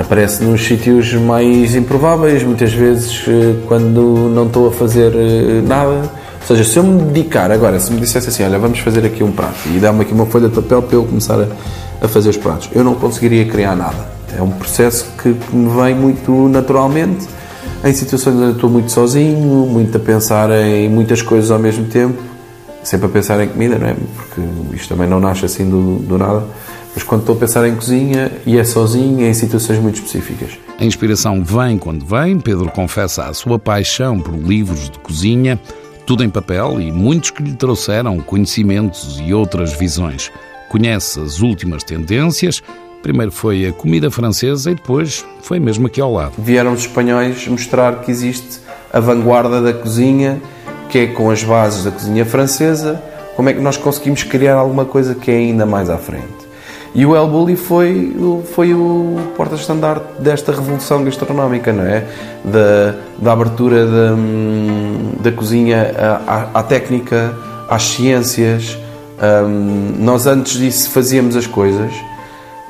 aparece 0.00 0.42
nos 0.42 0.64
sítios 0.64 1.12
mais 1.14 1.74
improváveis, 1.74 2.42
muitas 2.42 2.72
vezes 2.72 3.26
uh, 3.26 3.56
quando 3.68 4.30
não 4.34 4.46
estou 4.46 4.68
a 4.68 4.72
fazer 4.72 5.12
uh, 5.12 5.66
nada. 5.66 6.10
Ou 6.40 6.46
seja, 6.46 6.64
se 6.64 6.78
eu 6.78 6.82
me 6.82 7.02
dedicar 7.02 7.50
agora, 7.50 7.78
se 7.78 7.92
me 7.92 8.00
dissesse 8.00 8.28
assim, 8.28 8.42
olha, 8.42 8.58
vamos 8.58 8.78
fazer 8.78 9.04
aqui 9.04 9.22
um 9.22 9.30
prato 9.30 9.58
e 9.74 9.78
dá-me 9.78 10.02
aqui 10.02 10.12
uma 10.12 10.26
folha 10.26 10.48
de 10.48 10.54
papel 10.54 10.82
para 10.82 10.96
eu 10.96 11.04
começar 11.04 11.38
a, 11.38 11.46
a, 12.04 12.08
fazer 12.08 12.30
os 12.30 12.36
pratos, 12.36 12.70
eu 12.72 12.82
não 12.82 12.94
conseguiria 12.94 13.44
criar 13.44 13.76
nada. 13.76 14.08
É 14.36 14.42
um 14.42 14.50
processo 14.50 15.06
que, 15.22 15.34
que 15.34 15.54
me 15.54 15.68
vem 15.80 15.94
muito 15.94 16.48
naturalmente, 16.48 17.28
em 17.84 17.92
situações 17.92 18.36
onde 18.36 18.52
estou 18.52 18.70
muito 18.70 18.90
sozinho, 18.90 19.66
muito 19.66 19.96
a 19.96 20.00
pensar 20.00 20.50
em 20.50 20.88
muitas 20.88 21.20
coisas 21.20 21.50
ao 21.50 21.58
mesmo 21.58 21.86
tempo, 21.86 22.20
sempre 22.82 23.06
a 23.06 23.08
pensar 23.10 23.42
em 23.42 23.48
comida, 23.48 23.78
não 23.78 23.88
é? 23.88 23.94
Porque 24.16 24.40
isto 24.74 24.88
também 24.88 25.08
não 25.08 25.20
nasce 25.20 25.44
assim 25.44 25.68
do, 25.68 25.96
do 25.96 26.18
nada. 26.18 26.42
Mas 26.94 27.04
quando 27.04 27.20
estou 27.20 27.36
a 27.36 27.38
pensar 27.38 27.66
em 27.68 27.74
cozinha 27.74 28.32
e 28.44 28.58
é 28.58 28.64
sozinho, 28.64 29.24
é 29.24 29.28
em 29.28 29.34
situações 29.34 29.78
muito 29.78 29.96
específicas. 29.96 30.58
A 30.78 30.84
inspiração 30.84 31.42
vem 31.44 31.78
quando 31.78 32.04
vem. 32.04 32.40
Pedro 32.40 32.70
confessa 32.70 33.24
a 33.24 33.34
sua 33.34 33.58
paixão 33.58 34.18
por 34.20 34.34
livros 34.34 34.90
de 34.90 34.98
cozinha, 34.98 35.60
tudo 36.06 36.24
em 36.24 36.30
papel 36.30 36.80
e 36.80 36.90
muitos 36.90 37.30
que 37.30 37.42
lhe 37.42 37.54
trouxeram 37.54 38.18
conhecimentos 38.18 39.20
e 39.24 39.32
outras 39.32 39.72
visões. 39.72 40.32
Conhece 40.68 41.20
as 41.20 41.40
últimas 41.40 41.84
tendências. 41.84 42.62
Primeiro 43.02 43.32
foi 43.32 43.66
a 43.66 43.72
comida 43.72 44.10
francesa 44.10 44.70
e 44.70 44.74
depois 44.74 45.24
foi 45.42 45.58
mesmo 45.58 45.86
aqui 45.86 46.00
ao 46.00 46.12
lado. 46.12 46.32
Vieram 46.38 46.72
os 46.72 46.80
espanhóis 46.80 47.46
mostrar 47.48 48.00
que 48.00 48.10
existe 48.10 48.60
a 48.92 49.00
vanguarda 49.00 49.62
da 49.62 49.72
cozinha, 49.72 50.40
que 50.88 50.98
é 50.98 51.06
com 51.06 51.30
as 51.30 51.42
bases 51.42 51.84
da 51.84 51.90
cozinha 51.90 52.26
francesa, 52.26 53.02
como 53.36 53.48
é 53.48 53.54
que 53.54 53.60
nós 53.60 53.76
conseguimos 53.76 54.22
criar 54.22 54.56
alguma 54.56 54.84
coisa 54.84 55.14
que 55.14 55.30
é 55.30 55.36
ainda 55.36 55.64
mais 55.64 55.88
à 55.88 55.96
frente. 55.96 56.39
E 56.92 57.06
o 57.06 57.14
El 57.14 57.28
Bulli 57.28 57.54
foi, 57.54 58.16
foi 58.52 58.74
o 58.74 59.16
porta-estandarte 59.36 60.20
desta 60.20 60.50
revolução 60.50 61.04
gastronómica, 61.04 61.72
não 61.72 61.84
é? 61.84 62.04
Da, 62.44 62.96
da 63.18 63.32
abertura 63.32 63.86
da, 63.86 64.16
da 65.22 65.32
cozinha 65.32 65.94
à, 66.26 66.58
à, 66.58 66.62
técnica, 66.64 67.32
às 67.68 67.84
ciências. 67.84 68.76
Um, 69.22 70.02
nós 70.02 70.26
antes 70.26 70.54
disso 70.54 70.90
fazíamos 70.90 71.36
as 71.36 71.46
coisas, 71.46 71.92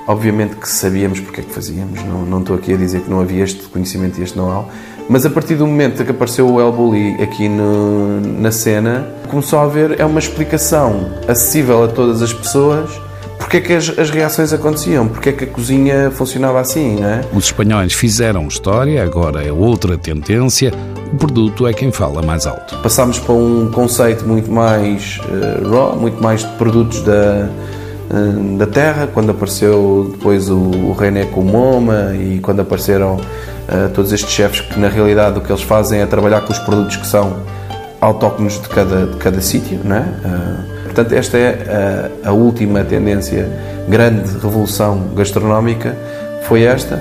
obviamente 0.07 0.57
que 0.57 0.69
sabíamos 0.69 1.21
porque 1.21 1.41
é 1.41 1.45
que 1.45 1.55
fazíamos, 1.55 2.03
não, 2.05 2.23
não 2.23 2.41
estou 2.41 2.57
aqui 2.57 2.75
a 2.75 2.77
dizer 2.77 3.03
que 3.03 3.11
não 3.11 3.21
havia 3.21 3.45
este 3.45 3.63
conhecimento 3.69 4.21
e 4.21 4.25
este 4.25 4.37
know-how, 4.37 4.69
mas 5.09 5.25
a 5.25 5.31
partir 5.31 5.55
do 5.55 5.67
momento 5.67 6.05
que 6.05 6.11
apareceu 6.11 6.53
o 6.53 6.61
El 6.61 6.73
Bulli 6.73 7.23
aqui 7.23 7.49
no, 7.49 8.21
na 8.21 8.51
cena, 8.51 9.07
começou 9.31 9.61
a 9.61 9.63
haver 9.63 9.99
é 9.99 10.05
uma 10.05 10.19
explicação 10.19 11.13
acessível 11.29 11.85
a 11.85 11.89
todas 11.89 12.21
as 12.21 12.33
pessoas 12.33 12.91
porque 13.51 13.57
é 13.57 13.61
que 13.63 13.73
as, 13.73 13.99
as, 13.99 14.11
reações 14.11 14.53
aconteciam, 14.53 15.09
porque 15.09 15.31
é 15.31 15.33
que 15.33 15.43
a 15.43 15.47
cozinha 15.49 16.09
funcionava 16.13 16.61
assim, 16.61 17.01
não 17.01 17.09
é? 17.09 17.25
Os 17.33 17.47
espanhóis 17.47 17.93
fizeram 17.93 18.47
história, 18.47 19.03
agora 19.03 19.45
é 19.45 19.51
outra 19.51 19.99
tendência, 19.99 20.73
o 21.13 21.17
produto 21.17 21.67
é 21.67 21.73
quem 21.73 21.91
fala 21.91 22.23
mais 22.23 22.47
alto. 22.47 22.77
Passámos 22.77 23.19
para 23.19 23.35
um 23.35 23.69
conceito 23.73 24.25
muito 24.25 24.49
mais 24.53 25.19
uh, 25.25 25.69
raw, 25.69 25.97
muito 25.97 26.23
mais 26.23 26.43
de 26.43 26.53
produtos 26.59 27.03
da, 27.03 27.49
uh, 28.11 28.57
da 28.57 28.69
terra, 28.69 29.09
quando 29.13 29.31
apareceu 29.31 30.13
depois 30.13 30.49
o, 30.49 30.57
o 30.57 30.93
René 30.93 31.25
com 31.25 31.41
o 31.41 31.45
Moma 31.45 32.15
e 32.15 32.39
quando 32.39 32.61
apareceram 32.61 33.17
uh, 33.17 33.89
todos 33.93 34.13
estes 34.13 34.31
chefes 34.31 34.61
que 34.61 34.79
na 34.79 34.89
realidade 34.89 35.41
o 35.41 35.41
que 35.41 35.51
eles 35.51 35.65
fazem 35.65 36.01
é 36.01 36.07
trabalhar 36.07 36.43
com 36.43 36.53
os 36.53 36.59
produtos 36.61 36.95
que 36.95 37.07
são 37.07 37.43
autóctonos 38.01 38.63
de 38.63 38.69
cada, 38.69 39.07
de 39.09 39.17
cada 39.17 39.41
sítio, 39.41 39.81
não 39.83 39.97
é? 39.97 40.80
Portanto, 40.91 41.13
esta 41.13 41.39
é 41.39 42.11
a, 42.25 42.31
a 42.31 42.33
última 42.33 42.83
tendência, 42.83 43.49
grande 43.89 44.33
revolução 44.43 45.15
gastronómica, 45.15 45.97
foi 46.43 46.65
esta. 46.65 47.01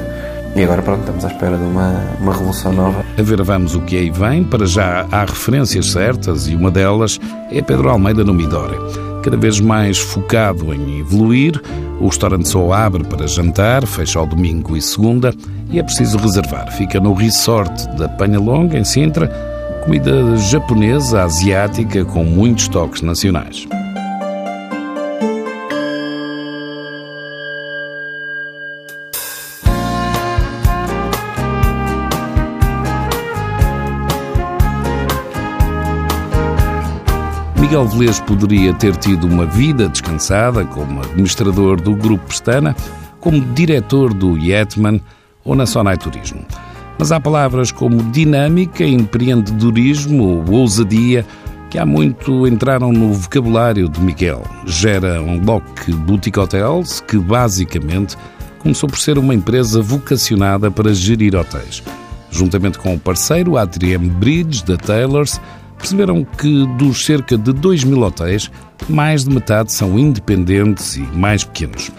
E 0.56 0.64
agora, 0.64 0.82
pronto, 0.84 1.00
estamos 1.00 1.26
à 1.26 1.28
espera 1.30 1.58
de 1.58 1.64
uma, 1.64 1.96
uma 2.22 2.32
revolução 2.32 2.72
nova. 2.72 3.04
A 3.18 3.22
ver, 3.22 3.42
vamos 3.42 3.74
o 3.74 3.82
que 3.82 3.98
aí 3.98 4.12
vem. 4.12 4.44
Para 4.44 4.68
já 4.68 5.08
há 5.12 5.22
referências 5.22 5.88
certas 5.88 6.48
e 6.48 6.56
uma 6.56 6.70
delas 6.70 7.20
é 7.52 7.64
Pedro 7.64 7.90
Almeida 7.90 8.24
no 8.24 8.34
Midori. 8.34 8.78
Cada 9.24 9.36
vez 9.36 9.60
mais 9.60 9.98
focado 9.98 10.72
em 10.72 11.00
evoluir, 11.00 11.60
o 12.00 12.08
restaurante 12.08 12.48
só 12.48 12.72
abre 12.72 13.04
para 13.04 13.28
jantar, 13.28 13.88
fecha 13.88 14.20
ao 14.20 14.28
domingo 14.28 14.78
e 14.78 14.82
segunda 14.82 15.34
e 15.72 15.80
é 15.80 15.84
preciso 15.84 16.18
reservar. 16.20 16.72
Fica 16.74 17.00
no 17.00 17.14
resort 17.14 17.88
da 17.98 18.08
Panha 18.08 18.40
Longa, 18.40 18.78
em 18.78 18.84
Sintra, 18.84 19.28
comida 19.84 20.38
japonesa, 20.38 21.24
asiática, 21.24 22.06
com 22.06 22.24
muitos 22.24 22.68
toques 22.68 23.02
nacionais. 23.02 23.68
Miguel 37.70 37.88
Velez 37.88 38.20
poderia 38.22 38.74
ter 38.74 38.96
tido 38.96 39.28
uma 39.28 39.46
vida 39.46 39.88
descansada 39.88 40.66
como 40.66 41.02
administrador 41.02 41.80
do 41.80 41.96
Grupo 41.96 42.26
Pestana, 42.26 42.76
como 43.20 43.42
diretor 43.54 44.12
do 44.12 44.36
Yetman 44.40 45.00
ou 45.46 45.54
na 45.54 45.68
Sonai 45.68 45.96
Turismo. 45.96 46.44
Mas 46.98 47.12
há 47.12 47.20
palavras 47.20 47.72
como 47.72 48.02
dinâmica, 48.12 48.84
empreendedorismo 48.84 50.24
ou 50.24 50.52
ousadia 50.52 51.24
que 51.70 51.78
há 51.78 51.86
muito 51.86 52.48
entraram 52.48 52.92
no 52.92 53.14
vocabulário 53.14 53.88
de 53.88 54.02
Miguel. 54.02 54.42
Gera 54.66 55.22
um 55.22 55.40
Lock 55.40 55.92
Boutique 55.92 56.40
Hotels, 56.40 57.02
que 57.02 57.20
basicamente 57.20 58.18
começou 58.58 58.90
por 58.90 58.98
ser 58.98 59.20
uma 59.20 59.36
empresa 59.36 59.80
vocacionada 59.80 60.72
para 60.72 60.92
gerir 60.92 61.36
hotéis. 61.36 61.84
Juntamente 62.32 62.80
com 62.80 62.96
o 62.96 63.00
parceiro 63.00 63.58
Atrium 63.58 64.10
Bridge 64.10 64.66
da 64.66 64.76
Taylors, 64.76 65.40
perceberam 65.80 66.24
que 66.24 66.68
dos 66.78 67.06
cerca 67.06 67.38
de 67.38 67.52
2 67.52 67.86
mil 67.86 68.02
hotéis, 68.02 68.52
mais 68.88 69.24
de 69.24 69.34
metade 69.34 69.72
são 69.72 69.98
independentes 69.98 70.98
e 70.98 71.02
mais 71.02 71.44
pequenos. 71.44 71.90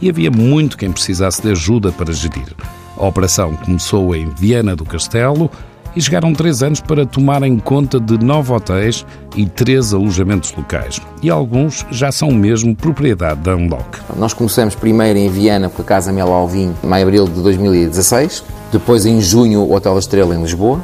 E 0.00 0.08
havia 0.08 0.30
muito 0.30 0.78
quem 0.78 0.92
precisasse 0.92 1.42
de 1.42 1.50
ajuda 1.50 1.90
para 1.90 2.12
gerir. 2.12 2.54
A 2.96 3.06
operação 3.06 3.56
começou 3.56 4.14
em 4.14 4.28
Viana 4.28 4.76
do 4.76 4.84
Castelo 4.84 5.50
e 5.94 6.00
chegaram 6.00 6.32
três 6.32 6.62
anos 6.62 6.80
para 6.80 7.04
tomarem 7.04 7.58
conta 7.58 7.98
de 7.98 8.22
nove 8.22 8.52
hotéis 8.52 9.04
e 9.36 9.46
três 9.46 9.92
alojamentos 9.92 10.52
locais. 10.54 11.00
E 11.22 11.30
alguns 11.30 11.84
já 11.90 12.12
são 12.12 12.30
mesmo 12.30 12.74
propriedade 12.74 13.40
da 13.40 13.56
Unlock. 13.56 13.98
Nós 14.16 14.32
começamos 14.32 14.74
primeiro 14.74 15.18
em 15.18 15.28
Viana 15.28 15.68
com 15.68 15.82
a 15.82 15.84
Casa 15.84 16.12
Mel 16.12 16.32
Alvim, 16.32 16.74
em 16.82 16.86
maio-abril 16.86 17.26
de 17.26 17.42
2016. 17.42 18.44
Depois, 18.72 19.04
em 19.04 19.20
junho, 19.20 19.60
o 19.60 19.74
Hotel 19.74 19.98
Estrela 19.98 20.34
em 20.34 20.42
Lisboa. 20.42 20.80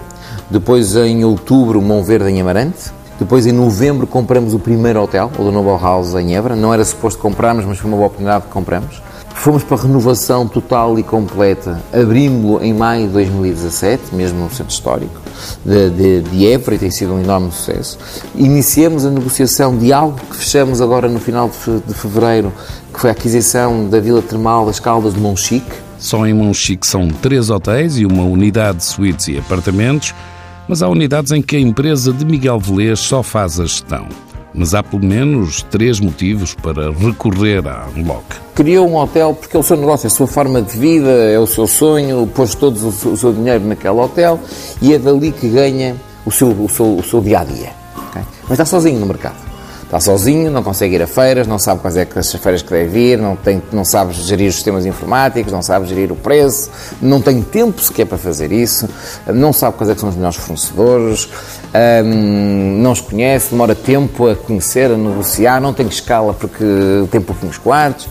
Depois, 0.51 0.95
em 0.97 1.25
outubro, 1.25 1.81
Monverde 1.83 2.29
em 2.31 2.41
Amarante. 2.41 2.91
Depois, 3.19 3.47
em 3.47 3.53
novembro, 3.53 4.07
compramos 4.07 4.53
o 4.53 4.59
primeiro 4.59 5.03
hotel, 5.03 5.31
o 5.39 5.43
do 5.43 5.51
Noble 5.51 5.83
House 5.83 6.15
em 6.15 6.37
Évora. 6.37 6.55
Não 6.55 6.73
era 6.73 6.85
suposto 6.85 7.19
comprarmos, 7.19 7.65
mas 7.65 7.79
foi 7.79 7.91
uma 7.91 7.97
boa 7.97 8.09
oportunidade 8.09 8.45
que 8.45 8.51
compramos. 8.51 9.03
Fomos 9.37 9.63
para 9.63 9.77
a 9.77 9.81
renovação 9.83 10.49
total 10.49 10.99
e 10.99 11.03
completa, 11.03 11.81
abrimos-lo 11.93 12.65
em 12.65 12.73
maio 12.73 13.07
de 13.07 13.13
2017, 13.13 14.15
mesmo 14.15 14.41
no 14.41 14.51
centro 14.51 14.73
histórico 14.73 15.21
de, 15.65 15.91
de, 15.91 16.23
de 16.23 16.47
Évora, 16.49 16.75
e 16.75 16.79
tem 16.79 16.91
sido 16.91 17.15
um 17.15 17.21
enorme 17.21 17.53
sucesso. 17.53 17.99
Iniciamos 18.35 19.05
a 19.05 19.11
negociação 19.11 19.77
de 19.77 19.93
algo 19.93 20.19
que 20.31 20.37
fechamos 20.37 20.81
agora 20.81 21.07
no 21.09 21.21
final 21.21 21.49
de 21.49 21.95
fevereiro, 21.95 22.53
que 22.93 22.99
foi 22.99 23.11
a 23.11 23.13
aquisição 23.13 23.89
da 23.89 24.01
Vila 24.01 24.23
Termal 24.23 24.67
das 24.67 24.81
Caldas 24.81 25.15
de 25.15 25.21
Monchique. 25.21 25.71
Só 25.99 26.27
em 26.27 26.35
Monchique 26.35 26.87
são 26.87 27.07
três 27.09 27.49
hotéis 27.49 27.99
e 27.99 28.07
uma 28.07 28.25
unidade 28.25 28.79
de 28.79 28.85
suítes 28.85 29.29
e 29.29 29.39
apartamentos, 29.39 30.13
mas 30.69 30.83
há 30.83 30.89
unidades 30.89 31.33
em 31.33 31.41
que 31.41 31.57
a 31.57 31.61
empresa 31.61 32.13
de 32.13 32.25
Miguel 32.25 32.59
Velez 32.59 33.01
só 33.01 33.23
faz 33.23 33.61
a 33.61 33.65
gestão. 33.65 34.07
Mas 34.55 34.75
há 34.75 34.83
pelo 34.83 35.05
menos 35.05 35.63
três 35.63 36.01
motivos 36.01 36.55
para 36.55 36.91
recorrer 36.91 37.67
à 37.69 37.89
Unlock. 37.95 38.25
Criou 38.55 38.89
um 38.89 38.97
hotel 38.97 39.35
porque 39.35 39.57
é 39.57 39.61
o 39.61 39.63
seu 39.63 39.77
negócio, 39.77 40.07
é 40.07 40.09
a 40.09 40.11
sua 40.11 40.27
forma 40.27 40.63
de 40.63 40.79
vida, 40.79 41.11
é 41.11 41.39
o 41.39 41.47
seu 41.47 41.67
sonho, 41.67 42.27
pôs 42.35 42.55
todo 42.55 42.75
o 42.89 43.17
seu 43.17 43.33
dinheiro 43.33 43.65
naquele 43.67 43.95
hotel 43.95 44.41
e 44.81 44.95
é 44.95 44.99
dali 44.99 45.31
que 45.31 45.49
ganha 45.49 45.95
o 46.25 46.31
seu, 46.31 46.49
o 46.49 46.69
seu, 46.69 46.97
o 46.97 47.03
seu 47.03 47.21
dia 47.21 47.41
a 47.41 47.45
dia. 47.45 47.73
Okay? 48.09 48.23
Mas 48.45 48.53
está 48.53 48.65
sozinho 48.65 48.99
no 48.99 49.07
mercado 49.07 49.56
está 49.87 50.01
sozinho, 50.01 50.51
não 50.51 50.65
consegue 50.65 50.97
ir 50.97 51.03
a 51.03 51.07
feiras, 51.07 51.47
não 51.47 51.59
sabe 51.59 51.81
quais 51.81 51.97
é 51.97 52.05
que 52.05 52.19
as 52.19 52.33
feiras 52.33 52.61
que 52.61 52.71
deve 52.71 53.13
ir, 53.13 53.19
não, 53.19 53.37
tem, 53.37 53.63
não 53.73 53.85
sabe 53.85 54.13
gerir 54.13 54.49
os 54.49 54.57
sistemas 54.57 54.85
informáticos, 54.85 55.53
não 55.53 55.63
sabe 55.63 55.87
gerir 55.87 56.11
o 56.11 56.17
preço, 56.17 56.71
não 57.01 57.21
tem 57.21 57.41
tempo 57.41 57.81
sequer 57.81 58.05
para 58.05 58.19
fazer 58.19 58.51
isso, 58.51 58.89
não 59.27 59.53
sabe 59.53 59.77
quais 59.77 59.89
é 59.89 59.95
que 59.95 60.01
são 60.01 60.09
os 60.09 60.17
melhores 60.17 60.37
fornecedores, 60.37 61.29
hum, 62.05 62.79
não 62.83 62.91
os 62.91 63.01
conhece, 63.01 63.51
demora 63.51 63.77
tempo 63.77 64.29
a 64.29 64.35
conhecer, 64.35 64.91
a 64.91 64.97
negociar, 64.97 65.61
não 65.61 65.73
tem 65.73 65.87
escala 65.87 66.35
porque 66.35 66.65
tem 67.11 67.21
pouquinhos 67.21 67.57
quartos 67.57 68.09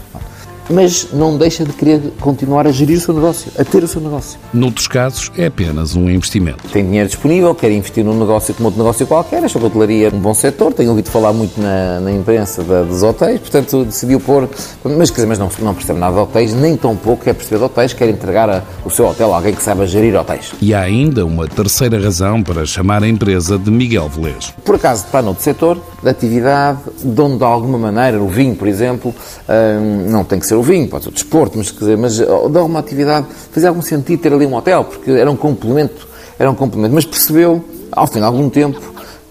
mas 0.70 1.10
não 1.14 1.38
deixa 1.38 1.64
de 1.64 1.74
querer 1.74 2.02
continuar 2.20 2.68
a 2.68 2.72
gerir 2.72 2.98
o 2.98 3.02
seu 3.02 3.14
negócio, 3.14 3.52
a 3.58 3.64
ter 3.64 3.84
o 3.84 3.88
seu 3.88 4.02
negócio. 4.02 4.40
Noutros 4.54 4.88
casos, 4.88 5.32
é 5.38 5.48
apenas 5.48 5.96
um 5.96 6.10
investimento. 6.10 6.68
Tem 6.70 6.84
dinheiro 6.84 7.08
disponível, 7.08 7.54
quer 7.54 7.72
investir 7.72 8.04
num 8.04 8.18
negócio 8.18 8.54
como 8.54 8.68
outro 8.68 8.82
negócio 8.82 9.08
qualquer, 9.08 9.44
achou 9.44 9.60
que 9.60 9.68
a 9.68 9.70
hotelaria 9.70 10.08
é 10.10 10.14
um 10.14 10.20
bom 10.20 10.34
setor, 10.34 10.74
tenho 10.74 10.90
ouvido 10.90 11.10
falar 11.10 11.34
muito 11.34 11.60
na, 11.60 12.00
na 12.00 12.12
imprensa 12.12 12.64
da, 12.64 12.84
dos 12.84 13.04
hotéis, 13.04 13.40
portanto 13.40 13.86
decidiu 13.86 14.20
pôr, 14.20 14.50
mas, 14.84 15.10
quer 15.10 15.16
dizer, 15.16 15.28
mas 15.28 15.40
não, 15.40 15.50
não 15.60 15.74
percebe 15.74 16.00
nada 16.00 16.14
de 16.14 16.22
hotéis, 16.22 16.54
nem 16.54 16.76
tão 16.76 16.96
pouco 16.96 17.24
quer 17.24 17.34
perceber 17.34 17.58
de 17.58 17.64
hotéis, 17.64 17.94
quer 17.94 18.10
entregar 18.10 18.50
a, 18.50 18.64
o 18.84 18.90
seu 18.90 19.06
hotel 19.08 19.34
a 19.34 19.38
alguém 19.38 19.54
que 19.54 19.62
saiba 19.62 19.86
gerir 19.86 20.16
hotéis. 20.16 20.54
E 20.62 20.74
há 20.74 20.82
ainda 20.82 21.26
uma 21.26 21.48
terceira 21.48 22.00
razão 22.02 22.42
para 22.42 22.66
chamar 22.66 23.04
a 23.04 23.08
empresa 23.08 23.58
de 23.58 23.70
Miguel 23.70 24.10
Velez. 24.10 24.54
Por 24.64 24.76
acaso 24.76 25.06
está 25.06 25.22
noutro 25.22 25.44
setor, 25.44 25.80
de 26.02 26.10
atividade, 26.10 26.80
de 27.04 27.22
onde 27.22 27.38
de 27.38 27.44
alguma 27.44 27.78
maneira, 27.78 28.22
o 28.22 28.28
vinho, 28.28 28.56
por 28.56 28.68
exemplo, 28.68 29.14
hum, 29.50 30.06
não 30.10 30.24
tem 30.24 30.40
que 30.40 30.48
ser 30.48 30.55
ser 30.56 30.58
o 30.58 30.64
vinho, 30.64 30.88
pode 30.88 31.04
ser 31.04 31.10
o 31.10 31.14
desporto, 31.14 31.58
mas, 31.58 31.72
dizer, 31.72 31.98
mas 31.98 32.18
dar 32.18 32.64
uma 32.64 32.80
atividade, 32.80 33.28
fazia 33.52 33.70
algum 33.70 33.82
sentido 33.82 34.22
ter 34.22 34.34
ali 34.34 34.46
um 34.46 34.56
hotel, 34.56 34.86
porque 34.86 35.12
era 35.12 35.30
um 35.30 35.36
complemento, 35.36 36.08
era 36.40 36.50
um 36.50 36.56
complemento. 36.56 36.96
Mas 36.96 37.06
percebeu, 37.06 37.64
ao 37.92 38.08
fim 38.08 38.20
de 38.20 38.26
algum 38.26 38.50
tempo, 38.50 38.82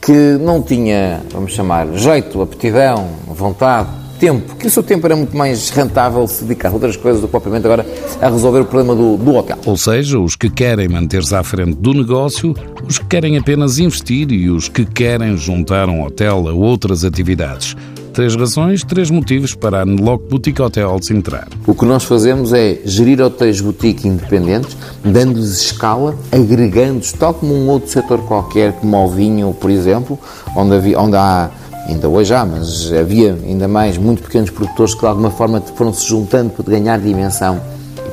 que 0.01 0.13
não 0.41 0.63
tinha, 0.63 1.23
vamos 1.33 1.53
chamar, 1.53 1.89
jeito, 1.95 2.43
aptidão, 2.43 3.09
vontade, 3.27 3.89
tempo, 4.19 4.55
que 4.57 4.67
o 4.67 4.71
seu 4.71 4.83
tempo 4.83 5.07
era 5.07 5.17
muito 5.17 5.37
mais 5.37 5.71
rentável 5.71 6.27
se 6.27 6.45
dedicar 6.45 6.69
a 6.69 6.73
outras 6.73 6.97
coisas 6.97 7.21
do 7.21 7.27
que 7.27 7.33
propriamente 7.33 7.67
agora 7.67 7.87
a 8.21 8.29
resolver 8.29 8.61
o 8.61 8.65
problema 8.65 8.95
do, 8.95 9.17
do 9.17 9.35
hotel. 9.35 9.59
Ou 9.67 9.77
seja, 9.77 10.19
os 10.19 10.37
que 10.37 10.49
querem 10.49 10.89
manter-se 10.89 11.35
à 11.35 11.43
frente 11.43 11.75
do 11.75 11.93
negócio, 11.93 12.55
os 12.89 12.99
que 12.99 13.07
querem 13.07 13.37
apenas 13.37 13.79
investir 13.79 14.31
e 14.31 14.49
os 14.51 14.69
que 14.69 14.85
querem 14.85 15.37
juntar 15.37 15.89
um 15.89 16.03
hotel 16.05 16.49
a 16.49 16.53
outras 16.53 17.05
atividades. 17.05 17.75
Três 18.15 18.37
razões, 18.37 18.85
três 18.85 19.11
motivos 19.11 19.57
para 19.57 19.83
a 19.83 19.85
Unlock 19.85 20.29
Boutique 20.31 20.63
Hotels 20.63 21.11
entrar. 21.11 21.49
O 21.67 21.75
que 21.75 21.85
nós 21.85 22.05
fazemos 22.05 22.53
é 22.53 22.79
gerir 22.85 23.21
hotéis 23.21 23.61
boutique 23.61 24.07
independentes, 24.07 24.77
dando-lhes 25.05 25.61
escala, 25.61 26.15
agregando-os, 26.31 27.13
tal 27.13 27.35
como 27.35 27.53
um 27.53 27.69
outro 27.69 27.91
setor 27.91 28.21
qualquer, 28.21 28.73
como 28.75 28.97
o 29.05 29.11
vinho, 29.11 29.53
por 29.53 29.69
exemplo, 29.69 30.17
onde, 30.55 30.77
havia, 30.77 31.01
onde 31.01 31.17
há 31.17 31.51
ainda 31.89 32.09
hoje 32.09 32.33
há, 32.33 32.47
mas 32.47 32.93
havia 32.93 33.37
ainda 33.45 33.67
mais 33.67 33.99
muito 33.99 34.23
pequenos 34.23 34.49
produtores 34.49 34.95
que 34.95 35.01
de 35.01 35.07
alguma 35.07 35.33
forma 35.33 35.61
foram 35.75 35.93
se 35.93 36.07
juntando 36.07 36.51
para 36.51 36.65
ganhar 36.71 37.01
dimensão 37.01 37.61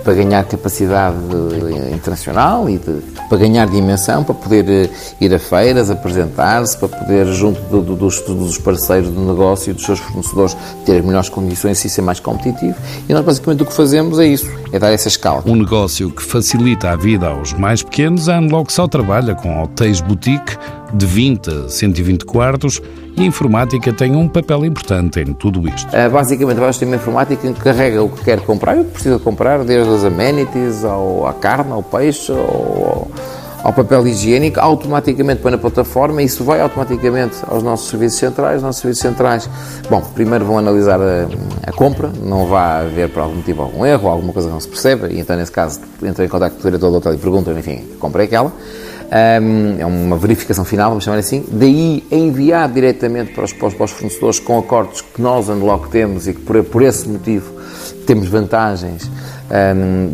para 0.03 0.13
ganhar 0.13 0.43
capacidade 0.46 1.15
internacional 1.93 2.70
e 2.70 2.77
de, 2.77 3.01
para 3.29 3.38
ganhar 3.38 3.67
dimensão, 3.67 4.24
para 4.24 4.36
poder 4.36 4.70
eh, 4.70 4.89
ir 5.20 5.34
a 5.34 5.39
feiras, 5.39 5.89
apresentar-se, 5.89 6.77
para 6.77 6.88
poder, 6.88 7.25
junto 7.27 7.62
do, 7.62 7.81
do, 7.81 7.96
dos, 7.96 8.20
dos, 8.22 8.58
parceiros 8.58 9.10
do 9.10 9.22
negócio 9.22 9.72
e 9.72 9.74
dos 9.74 9.86
seus 9.86 10.00
fornecedores, 10.00 10.58
ter 10.86 11.03
melhores 11.03 11.29
condições 11.29 11.84
e 11.86 11.89
ser 11.89 12.01
mais 12.01 12.20
competitivo. 12.20 12.75
E 13.08 13.13
nós, 13.13 13.24
basicamente, 13.24 13.63
o 13.63 13.65
que 13.65 13.74
fazemos 13.74 14.20
é 14.20 14.25
isso, 14.25 14.50
é 14.72 14.79
dar 14.79 14.91
essa 14.91 15.08
escala. 15.08 15.43
Um 15.46 15.55
negócio 15.55 16.10
que 16.12 16.24
facilita 16.24 16.89
a 16.89 16.96
vida 16.96 17.27
aos 17.27 17.53
mais 17.53 17.84
pequenos, 17.84 18.27
a 18.27 18.39
Unlock 18.39 18.72
só 18.72 18.88
trabalha 18.88 19.36
com 19.36 19.62
hotéis 19.62 20.01
boutique 20.01 20.58
de 20.93 21.05
20 21.05 21.50
a 21.50 21.69
120 21.69 22.25
quartos 22.25 22.81
e 23.17 23.21
a 23.21 23.25
informática 23.25 23.91
tem 23.91 24.15
um 24.15 24.27
papel 24.27 24.65
importante 24.65 25.19
em 25.19 25.33
tudo 25.33 25.67
isto. 25.67 25.88
Uh, 25.88 26.10
basicamente, 26.10 26.60
o 26.60 26.67
sistema 26.67 26.95
informático 26.95 27.53
carrega 27.55 28.01
o 28.01 28.10
que 28.10 28.24
quer 28.24 28.39
comprar 28.41 28.77
e 28.77 28.81
o 28.81 28.86
que 28.86 28.91
precisa 28.91 29.19
comprar, 29.19 29.63
desde 29.63 29.93
as 29.93 30.03
amenities, 30.03 30.83
ao, 30.83 31.27
à 31.27 31.33
carne, 31.33 31.71
ao 31.71 31.83
peixe, 31.83 32.31
ao, 32.31 33.10
ao 33.63 33.74
papel 33.74 34.07
higiênico, 34.07 34.60
automaticamente 34.60 35.41
põe 35.41 35.51
na 35.51 35.57
plataforma 35.57 36.21
e 36.21 36.25
isso 36.25 36.43
vai 36.43 36.62
automaticamente 36.62 37.38
aos 37.48 37.62
nossos 37.62 37.89
serviços 37.89 38.19
centrais. 38.19 38.57
Os 38.57 38.63
nossos 38.63 38.81
serviços 38.81 39.01
centrais, 39.01 39.50
bom, 39.89 40.01
primeiro 40.15 40.45
vão 40.45 40.57
analisar 40.57 41.00
a, 41.00 41.27
a 41.67 41.71
compra, 41.71 42.12
não 42.24 42.48
vai 42.48 42.86
haver 42.86 43.10
por 43.10 43.21
algum 43.21 43.36
motivo 43.36 43.62
algum 43.62 43.86
erro, 43.86 44.07
alguma 44.07 44.33
coisa 44.33 44.48
que 44.48 44.53
não 44.53 44.62
se 44.62 44.67
percebe, 44.67 45.13
e 45.13 45.19
então 45.19 45.36
nesse 45.36 45.51
caso 45.51 45.81
entra 46.01 46.25
em 46.25 46.29
contato 46.29 46.53
com 46.53 46.60
o 46.60 46.63
diretor 46.63 46.89
do 46.89 46.98
hotel 46.98 47.13
e 47.13 47.17
pergunta, 47.17 47.51
enfim, 47.51 47.83
comprei 48.00 48.25
aquela 48.25 48.50
um, 48.50 48.51
é 49.11 49.85
uma 49.85 50.17
verificação 50.17 50.63
final, 50.63 50.89
vamos 50.89 51.03
chamar 51.03 51.17
assim, 51.17 51.43
daí 51.51 52.01
enviar 52.09 52.71
diretamente 52.71 53.33
para 53.33 53.43
os, 53.43 53.51
para 53.51 53.83
os 53.83 53.91
fornecedores 53.91 54.39
com 54.39 54.57
acordos 54.57 55.01
que 55.01 55.21
nós, 55.21 55.49
Unlock, 55.49 55.89
temos 55.89 56.29
e 56.29 56.33
que 56.33 56.39
por, 56.39 56.63
por 56.63 56.81
esse 56.81 57.09
motivo 57.09 57.51
temos 58.07 58.29
vantagens 58.29 59.09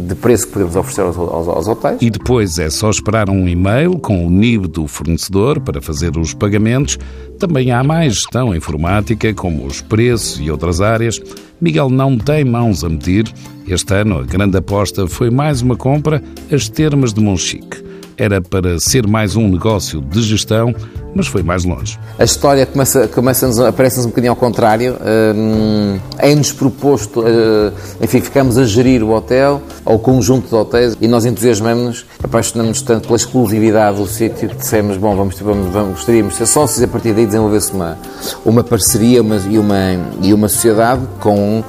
de 0.07 0.15
preço 0.15 0.47
que 0.47 0.53
podemos 0.53 0.75
oferecer 0.75 1.01
aos, 1.01 1.15
aos, 1.15 1.47
aos, 1.47 1.67
hotéis. 1.67 2.01
E 2.01 2.09
depois 2.09 2.57
é 2.57 2.71
só 2.71 2.89
esperar 2.89 3.29
um 3.29 3.47
e-mail 3.47 3.99
com 3.99 4.25
o 4.25 4.31
NIB 4.31 4.67
do 4.67 4.87
fornecedor 4.87 5.59
para 5.59 5.79
fazer 5.79 6.17
os 6.17 6.33
pagamentos. 6.33 6.97
Também 7.37 7.71
há 7.71 7.83
mais 7.83 8.15
gestão 8.15 8.55
informática, 8.55 9.31
como 9.35 9.63
os 9.67 9.79
preços 9.79 10.39
e 10.39 10.49
outras 10.49 10.81
áreas. 10.81 11.21
Miguel 11.61 11.91
não 11.91 12.17
tem 12.17 12.43
mãos 12.43 12.83
a 12.83 12.89
medir. 12.89 13.31
Este 13.67 13.93
ano 13.93 14.17
a 14.17 14.23
grande 14.23 14.57
aposta 14.57 15.05
foi 15.07 15.29
mais 15.29 15.61
uma 15.61 15.75
compra, 15.75 16.23
as 16.51 16.67
termas 16.67 17.13
de 17.13 17.21
Monchique 17.21 17.86
era 18.17 18.41
para 18.41 18.79
ser 18.79 19.07
mais 19.07 19.35
um 19.35 19.47
negócio 19.47 20.01
de 20.01 20.21
gestão, 20.21 20.73
mas 21.13 21.27
foi 21.27 21.43
mais 21.43 21.63
longe. 21.63 21.99
A 22.17 22.23
história 22.23 22.65
começa, 22.65 23.07
começa 23.07 23.67
aparece-nos 23.67 24.05
um 24.05 24.09
bocadinho 24.09 24.31
ao 24.31 24.35
contrário. 24.35 24.95
Um, 25.35 25.99
É-nos 26.17 26.51
proposto, 26.51 27.21
uh, 27.21 27.71
enfim, 28.01 28.19
ficamos 28.21 28.57
a 28.57 28.65
gerir 28.65 29.03
o 29.03 29.11
hotel, 29.11 29.61
ou 29.85 29.95
o 29.95 29.99
conjunto 29.99 30.47
de 30.49 30.55
hotéis, 30.55 30.97
e 30.99 31.07
nós 31.07 31.25
entusiasmamos-nos, 31.25 32.05
apaixonamos-nos 32.23 32.81
tanto 32.81 33.07
pela 33.07 33.17
exclusividade 33.17 33.97
do 33.97 34.07
sítio 34.07 34.49
que 34.49 34.55
dissemos, 34.55 34.97
bom, 34.97 35.15
vamos, 35.15 35.39
vamos, 35.39 35.71
vamos, 35.71 35.91
gostaríamos 35.91 36.33
de 36.33 36.39
ser 36.39 36.47
sócios, 36.47 36.81
e 36.81 36.85
a 36.85 36.87
partir 36.87 37.13
daí 37.13 37.25
desenvolver-se 37.25 37.71
uma, 37.71 37.97
uma 38.43 38.63
parceria 38.63 39.21
uma, 39.21 39.37
e, 39.37 39.59
uma, 39.59 39.77
e 40.21 40.33
uma 40.33 40.47
sociedade 40.47 41.01
com, 41.19 41.63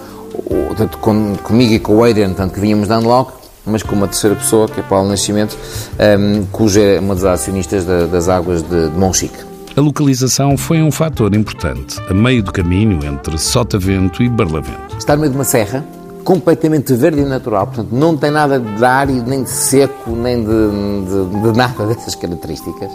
tanto 0.76 0.98
com, 0.98 1.36
comigo 1.42 1.74
e 1.74 1.78
com 1.78 1.96
o 1.96 2.04
Adrian, 2.04 2.32
tanto 2.32 2.54
que 2.54 2.60
vínhamos 2.60 2.88
da 2.88 2.98
Unlock, 2.98 3.37
mas 3.68 3.82
com 3.82 3.94
uma 3.94 4.08
terceira 4.08 4.34
pessoa, 4.34 4.68
que 4.68 4.80
é 4.80 4.82
Paulo 4.82 5.08
Nascimento, 5.08 5.56
um, 6.18 6.44
cuja 6.46 6.80
é 6.80 7.00
uma 7.00 7.14
das 7.14 7.24
acionistas 7.24 7.84
da, 7.84 8.06
das 8.06 8.28
águas 8.28 8.62
de, 8.62 8.88
de 8.88 8.98
Monchique. 8.98 9.48
A 9.76 9.80
localização 9.80 10.56
foi 10.56 10.82
um 10.82 10.90
fator 10.90 11.34
importante, 11.34 12.00
a 12.10 12.14
meio 12.14 12.42
do 12.42 12.52
caminho 12.52 12.98
entre 13.04 13.38
Sotavento 13.38 14.22
e 14.22 14.28
Barlavento. 14.28 14.96
Está 14.98 15.14
no 15.14 15.20
meio 15.20 15.30
de 15.30 15.38
uma 15.38 15.44
serra, 15.44 15.84
completamente 16.24 16.92
verde 16.94 17.20
e 17.20 17.24
natural, 17.24 17.68
portanto 17.68 17.88
não 17.92 18.16
tem 18.16 18.30
nada 18.30 18.58
de 18.58 18.84
árido, 18.84 19.30
nem 19.30 19.44
de 19.44 19.50
seco, 19.50 20.10
nem 20.10 20.42
de, 20.42 20.50
de, 20.50 21.42
de 21.42 21.56
nada 21.56 21.86
dessas 21.88 22.14
características. 22.14 22.90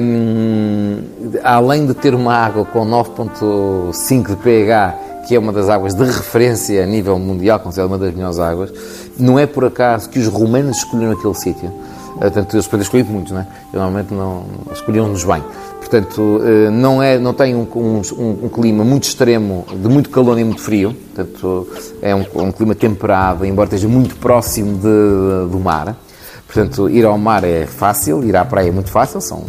Um, 0.00 1.02
além 1.42 1.86
de 1.86 1.94
ter 1.94 2.14
uma 2.14 2.34
água 2.34 2.64
com 2.64 2.86
9.5 2.86 4.28
de 4.28 4.36
pH, 4.36 4.94
que 5.26 5.34
é 5.34 5.38
uma 5.38 5.52
das 5.52 5.68
águas 5.68 5.94
de 5.94 6.04
referência 6.04 6.82
a 6.82 6.86
nível 6.86 7.18
mundial, 7.18 7.60
considerada 7.60 7.92
uma 7.92 7.98
das 7.98 8.14
melhores 8.14 8.38
águas, 8.38 8.72
não 9.18 9.38
é 9.38 9.46
por 9.46 9.64
acaso 9.64 10.08
que 10.08 10.18
os 10.18 10.26
romanos 10.26 10.78
escolheram 10.78 11.12
aquele 11.12 11.34
sítio. 11.34 11.72
Portanto, 12.18 12.54
eles 12.54 12.66
podem 12.66 12.82
escolher 12.82 13.04
muitos, 13.04 13.32
não 13.32 13.40
é? 13.40 13.46
Normalmente 13.72 14.14
não 14.14 14.44
escolhiam-nos 14.72 15.24
bem. 15.24 15.42
Portanto, 15.78 16.40
não, 16.70 17.02
é, 17.02 17.18
não 17.18 17.34
tem 17.34 17.54
um, 17.54 17.66
um, 17.74 18.00
um, 18.44 18.48
clima 18.48 18.84
muito 18.84 19.04
extremo, 19.04 19.66
de 19.70 19.88
muito 19.88 20.08
calor 20.08 20.38
e 20.38 20.44
muito 20.44 20.60
frio. 20.60 20.94
Portanto, 21.14 21.68
é 22.00 22.14
um, 22.14 22.24
um 22.34 22.52
clima 22.52 22.74
temperado, 22.74 23.44
embora 23.44 23.66
esteja 23.66 23.88
muito 23.88 24.16
próximo 24.16 24.76
de, 24.76 25.50
do 25.50 25.58
mar. 25.58 25.96
Portanto, 26.46 26.88
ir 26.88 27.04
ao 27.04 27.18
mar 27.18 27.44
é 27.44 27.66
fácil, 27.66 28.22
ir 28.24 28.36
à 28.36 28.44
praia 28.44 28.68
é 28.68 28.72
muito 28.72 28.90
fácil, 28.90 29.20
são 29.20 29.44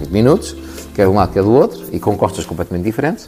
20 0.00 0.10
minutos 0.10 0.67
quer 0.98 1.04
de 1.04 1.10
um 1.10 1.14
lado, 1.14 1.32
quer 1.32 1.44
do 1.44 1.52
outro, 1.52 1.78
e 1.92 2.00
com 2.00 2.16
costas 2.16 2.44
completamente 2.44 2.84
diferentes. 2.84 3.24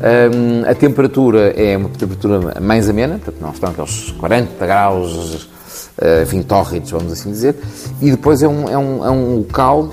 Um, 0.00 0.66
a 0.66 0.74
temperatura 0.74 1.52
é 1.54 1.76
uma 1.76 1.90
temperatura 1.90 2.58
mais 2.62 2.88
amena, 2.88 3.18
portanto 3.18 3.42
não 3.42 3.50
estão 3.50 3.68
aqueles 3.68 4.10
40 4.12 4.66
graus, 4.66 5.34
uh, 5.44 6.22
enfim, 6.22 6.40
tórridos, 6.40 6.90
vamos 6.90 7.12
assim 7.12 7.30
dizer, 7.30 7.56
e 8.00 8.10
depois 8.10 8.42
é 8.42 8.48
um, 8.48 8.70
é 8.70 8.78
um, 8.78 9.04
é 9.04 9.10
um 9.10 9.36
local, 9.36 9.90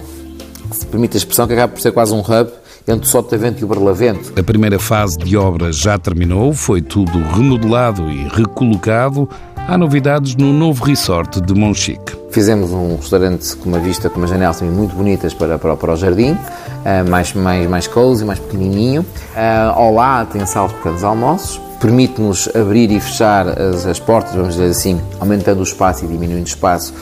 se 0.72 0.86
permite 0.86 1.17
a 1.17 1.19
expressão, 1.19 1.46
que 1.46 1.51
acaba 1.51 1.74
por 1.74 1.81
ser 1.81 1.91
quase 1.91 2.13
um 2.13 2.22
hub, 2.22 2.50
entre 2.88 3.05
o 3.05 3.10
Sotavento 3.10 3.60
e 3.60 3.65
o 3.65 3.67
Barlavento. 3.67 4.31
A 4.39 4.43
primeira 4.43 4.79
fase 4.79 5.17
de 5.17 5.36
obra 5.36 5.74
já 5.74 6.00
terminou, 6.00 6.53
foi 6.53 6.81
tudo 6.81 7.19
remodelado 7.36 8.10
e 8.10 8.25
recolocado. 8.29 9.29
Há 9.67 9.77
novidades 9.77 10.38
no 10.38 10.53
novo 10.53 10.86
resort 10.86 11.41
de 11.41 11.53
Monchique. 11.53 12.26
Fizemos 12.38 12.72
um 12.72 12.98
restaurante 12.98 13.56
com 13.56 13.67
uma 13.67 13.79
vista, 13.79 14.12
com 14.12 14.20
umas 14.20 14.29
janelas 14.29 14.60
também 14.60 14.72
muito 14.72 14.96
bonitas 14.96 15.34
para, 15.34 15.58
para, 15.58 15.75
para 15.75 15.94
o 15.94 15.96
jardim, 15.96 16.34
uh, 16.34 17.10
mais, 17.10 17.34
mais, 17.34 17.67
mais 17.67 17.88
cozy, 17.88 18.24
mais 18.24 18.38
pequenininho. 18.38 19.01
Uh, 19.01 19.72
ao 19.74 19.91
lado 19.91 20.34
tem 20.34 20.46
salas 20.46 20.70
de 20.70 20.77
pequenos 20.77 21.03
almoços, 21.03 21.60
permite-nos 21.82 22.48
abrir 22.56 22.91
e 22.91 23.00
fechar 23.00 23.48
as, 23.48 23.88
as, 23.88 24.00
portas, 24.00 24.36
vamos 24.36 24.53
dizer 24.53 24.70
assim, 24.70 25.01
aumentando 25.20 25.62
o 25.62 25.63
espaço 25.63 26.06
e 26.06 26.08
diminuindo 26.08 26.46
o 26.46 26.48
espaço, 26.48 26.94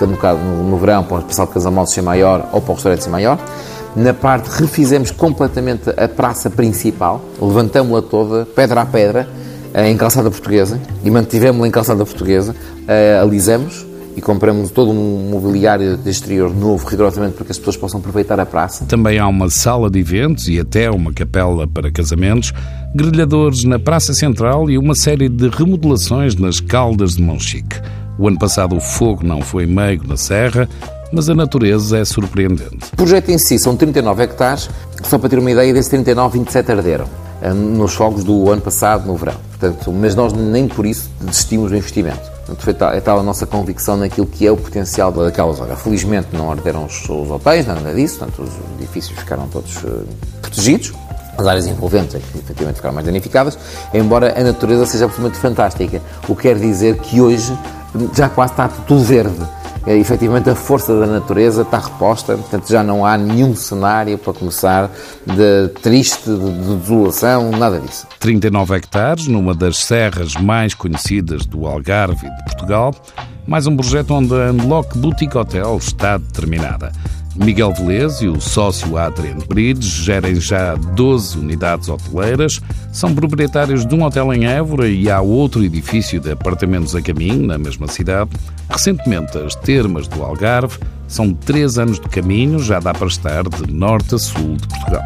no, 0.00 0.16
caso, 0.16 0.38
no, 0.38 0.62
no 0.62 0.76
verão, 0.76 1.02
para 1.02 1.16
o 1.16 1.24
sala 1.28 1.50
de 1.52 1.66
almoços 1.66 1.92
ser 1.92 2.02
maior 2.02 2.48
ou 2.52 2.60
para 2.60 2.70
o 2.70 2.74
restaurante 2.74 3.02
ser 3.02 3.10
maior. 3.10 3.36
Na 3.96 4.14
parte, 4.14 4.46
refizemos 4.46 5.10
completamente 5.10 5.90
a 5.90 6.06
praça 6.06 6.48
principal, 6.48 7.20
levantamos-la 7.42 8.00
toda, 8.00 8.46
pedra 8.46 8.82
a 8.82 8.86
pedra, 8.86 9.28
eh, 9.74 9.90
em 9.90 9.96
calçada 9.96 10.30
portuguesa, 10.30 10.78
e 11.02 11.10
mantivemos-la 11.10 11.66
em 11.66 11.70
calçada 11.72 12.04
portuguesa, 12.04 12.54
alisamos, 13.20 13.84
e 14.16 14.20
compramos 14.20 14.70
todo 14.70 14.90
um 14.90 15.28
mobiliário 15.30 15.96
de 15.96 16.08
exterior 16.08 16.54
novo, 16.54 16.86
rigorosamente, 16.86 17.34
para 17.34 17.44
que 17.44 17.52
as 17.52 17.58
pessoas 17.58 17.76
possam 17.76 18.00
aproveitar 18.00 18.38
a 18.38 18.46
praça. 18.46 18.84
Também 18.84 19.18
há 19.18 19.26
uma 19.26 19.50
sala 19.50 19.90
de 19.90 19.98
eventos 19.98 20.48
e 20.48 20.58
até 20.58 20.90
uma 20.90 21.12
capela 21.12 21.66
para 21.66 21.90
casamentos, 21.90 22.52
grelhadores 22.94 23.64
na 23.64 23.78
Praça 23.78 24.14
Central 24.14 24.70
e 24.70 24.78
uma 24.78 24.94
série 24.94 25.28
de 25.28 25.48
remodelações 25.48 26.36
nas 26.36 26.60
Caldas 26.60 27.16
de 27.16 27.22
Monchique. 27.22 27.80
O 28.18 28.28
ano 28.28 28.38
passado 28.38 28.76
o 28.76 28.80
fogo 28.80 29.26
não 29.26 29.40
foi 29.42 29.66
meigo 29.66 30.06
na 30.06 30.16
serra, 30.16 30.68
mas 31.12 31.28
a 31.28 31.34
natureza 31.34 31.98
é 31.98 32.04
surpreendente. 32.04 32.92
O 32.92 32.96
projeto 32.96 33.30
em 33.30 33.38
si 33.38 33.58
são 33.58 33.76
39 33.76 34.22
hectares, 34.22 34.70
só 35.02 35.18
para 35.18 35.28
ter 35.28 35.38
uma 35.38 35.50
ideia, 35.50 35.72
desses 35.72 35.90
39, 35.90 36.38
27 36.38 36.72
arderam 36.72 37.06
eh, 37.42 37.52
nos 37.52 37.94
fogos 37.94 38.24
do 38.24 38.50
ano 38.50 38.62
passado, 38.62 39.06
no 39.06 39.16
verão. 39.16 39.36
Portanto, 39.50 39.92
mas 39.92 40.14
nós 40.14 40.32
nem 40.32 40.68
por 40.68 40.86
isso 40.86 41.10
desistimos 41.20 41.70
do 41.70 41.76
investimento. 41.76 42.33
Portanto, 42.46 42.84
é 42.92 43.00
tal 43.00 43.18
a 43.18 43.22
nossa 43.22 43.46
convicção 43.46 43.96
naquilo 43.96 44.26
que 44.26 44.46
é 44.46 44.52
o 44.52 44.56
potencial 44.56 45.10
daquela 45.10 45.52
zona. 45.52 45.76
Felizmente 45.76 46.28
não 46.32 46.50
arderam 46.50 46.84
os, 46.84 47.08
os 47.08 47.30
hotéis, 47.30 47.66
nada 47.66 47.94
disso, 47.94 48.18
portanto, 48.18 48.42
os 48.42 48.52
edifícios 48.78 49.18
ficaram 49.18 49.48
todos 49.48 49.76
uh, 49.76 50.04
protegidos. 50.40 50.92
As 51.36 51.46
áreas 51.46 51.66
envolventes 51.66 52.14
é 52.14 52.18
que 52.18 52.38
efetivamente 52.38 52.76
ficaram 52.76 52.94
mais 52.94 53.06
danificadas, 53.06 53.58
embora 53.92 54.38
a 54.38 54.44
natureza 54.44 54.86
seja 54.86 55.06
absolutamente 55.06 55.40
fantástica. 55.40 56.00
O 56.28 56.36
que 56.36 56.42
quer 56.42 56.58
dizer 56.58 56.98
que 56.98 57.20
hoje 57.20 57.56
já 58.14 58.28
quase 58.28 58.52
está 58.52 58.68
tudo 58.68 59.02
verde 59.02 59.34
é, 59.86 59.96
efetivamente 59.96 60.48
a 60.48 60.54
força 60.54 60.98
da 60.98 61.06
natureza 61.06 61.62
está 61.62 61.78
reposta, 61.78 62.36
portanto 62.36 62.68
já 62.68 62.82
não 62.82 63.04
há 63.04 63.18
nenhum 63.18 63.54
cenário 63.54 64.16
para 64.16 64.32
começar 64.32 64.90
de 65.26 65.68
triste, 65.80 66.30
de, 66.30 66.52
de 66.52 66.76
desolação, 66.76 67.50
nada 67.50 67.78
disso. 67.80 68.06
39 68.18 68.76
hectares 68.76 69.26
numa 69.26 69.54
das 69.54 69.78
serras 69.78 70.34
mais 70.34 70.74
conhecidas 70.74 71.44
do 71.46 71.66
Algarve 71.66 72.26
e 72.26 72.30
de 72.30 72.44
Portugal, 72.44 72.94
mais 73.46 73.66
um 73.66 73.76
projeto 73.76 74.14
onde 74.14 74.32
a 74.34 74.50
Unlock 74.50 74.96
Boutique 74.96 75.36
Hotel 75.36 75.76
está 75.76 76.16
determinada. 76.16 76.90
Miguel 77.36 77.72
Velez 77.72 78.20
e 78.20 78.28
o 78.28 78.40
sócio 78.40 78.96
Adrian 78.96 79.38
Bridge 79.48 79.88
gerem 79.88 80.36
já 80.36 80.74
12 80.74 81.38
unidades 81.38 81.88
hoteleiras, 81.88 82.60
são 82.92 83.14
proprietários 83.14 83.84
de 83.84 83.94
um 83.94 84.04
hotel 84.04 84.32
em 84.32 84.46
Évora 84.46 84.88
e 84.88 85.10
há 85.10 85.20
outro 85.20 85.64
edifício 85.64 86.20
de 86.20 86.30
apartamentos 86.30 86.94
a 86.94 87.02
caminho, 87.02 87.46
na 87.46 87.58
mesma 87.58 87.88
cidade. 87.88 88.30
Recentemente, 88.70 89.36
as 89.38 89.54
termas 89.56 90.06
do 90.06 90.22
Algarve 90.22 90.78
são 91.08 91.34
três 91.34 91.78
anos 91.78 91.98
de 91.98 92.08
caminho, 92.08 92.58
já 92.60 92.78
dá 92.78 92.94
para 92.94 93.08
estar 93.08 93.42
de 93.42 93.72
norte 93.72 94.14
a 94.14 94.18
sul 94.18 94.56
de 94.56 94.68
Portugal. 94.68 95.02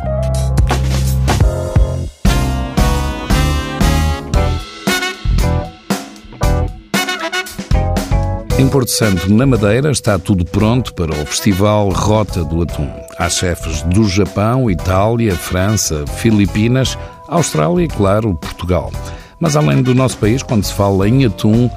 Em 8.58 8.66
Porto 8.66 8.90
Santo, 8.90 9.32
na 9.32 9.46
Madeira, 9.46 9.88
está 9.88 10.18
tudo 10.18 10.44
pronto 10.44 10.92
para 10.92 11.12
o 11.12 11.26
Festival 11.26 11.90
Rota 11.90 12.42
do 12.42 12.60
Atum. 12.60 12.90
Há 13.16 13.28
chefes 13.28 13.82
do 13.82 14.02
Japão, 14.08 14.68
Itália, 14.68 15.36
França, 15.36 16.04
Filipinas, 16.16 16.98
Austrália 17.28 17.84
e, 17.84 17.88
claro, 17.88 18.34
Portugal. 18.34 18.90
Mas 19.38 19.54
além 19.54 19.80
do 19.80 19.94
nosso 19.94 20.18
país, 20.18 20.42
quando 20.42 20.64
se 20.64 20.72
fala 20.72 21.08
em 21.08 21.24
atum, 21.24 21.70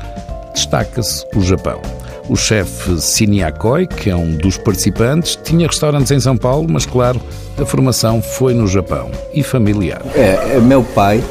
destaca-se 0.56 1.24
o 1.36 1.42
Japão. 1.44 1.80
O 2.28 2.36
chefe 2.36 3.00
Siniakoi, 3.00 3.86
que 3.86 4.10
é 4.10 4.16
um 4.16 4.36
dos 4.36 4.58
participantes, 4.58 5.36
tinha 5.44 5.68
restaurantes 5.68 6.12
em 6.12 6.20
São 6.20 6.36
Paulo, 6.36 6.66
mas 6.68 6.88
claro, 6.88 7.22
a 7.62 7.66
formação 7.66 8.24
foi 8.24 8.56
no 8.56 8.66
Japão 8.66 9.12
e 9.36 9.44
familiar. 9.44 10.02
É, 10.16 10.56
é 10.56 10.60
meu 10.60 10.82
pai 10.82 11.24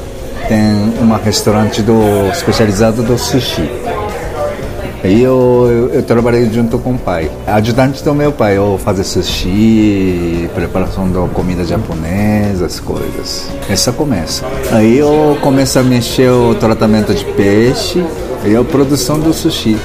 tem 0.47 0.61
um 1.01 1.13
restaurante 1.21 1.81
do, 1.81 2.29
especializado 2.31 3.03
do 3.03 3.17
sushi. 3.17 3.69
Aí 5.03 5.23
eu, 5.23 5.67
eu, 5.67 5.93
eu, 5.95 6.03
trabalhei 6.03 6.47
junto 6.51 6.77
com 6.77 6.91
o 6.91 6.97
pai. 6.97 7.29
Ajudante 7.47 8.03
do 8.03 8.13
meu 8.13 8.31
pai, 8.31 8.57
eu 8.57 8.79
fazer 8.83 9.03
sushi, 9.03 10.47
preparação 10.53 11.09
da 11.09 11.27
comida 11.33 11.65
japonesa, 11.65 12.67
as 12.67 12.79
coisas. 12.79 13.47
Essa 13.67 13.91
começa. 13.91 14.45
Aí 14.71 14.97
eu 14.97 15.37
começo 15.41 15.79
a 15.79 15.83
mexer 15.83 16.29
o 16.29 16.53
tratamento 16.53 17.15
de 17.15 17.25
peixe 17.25 18.05
e 18.45 18.55
a 18.55 18.63
produção 18.63 19.19
do 19.19 19.33
sushi. 19.33 19.75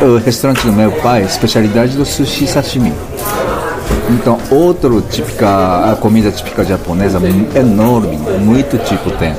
O 0.00 0.16
restaurante 0.16 0.66
do 0.66 0.72
meu 0.72 0.90
pai, 0.90 1.22
especialidade 1.22 1.94
do 1.94 2.06
sushi 2.06 2.46
sashimi. 2.46 2.94
Então, 4.08 4.38
outro 4.50 5.02
típica, 5.02 5.92
a 5.92 5.96
comida 5.96 6.32
típica 6.32 6.64
japonesa 6.64 7.20
enorme, 7.54 8.16
muito 8.40 8.78
tipo 8.78 9.10
tem. 9.12 9.34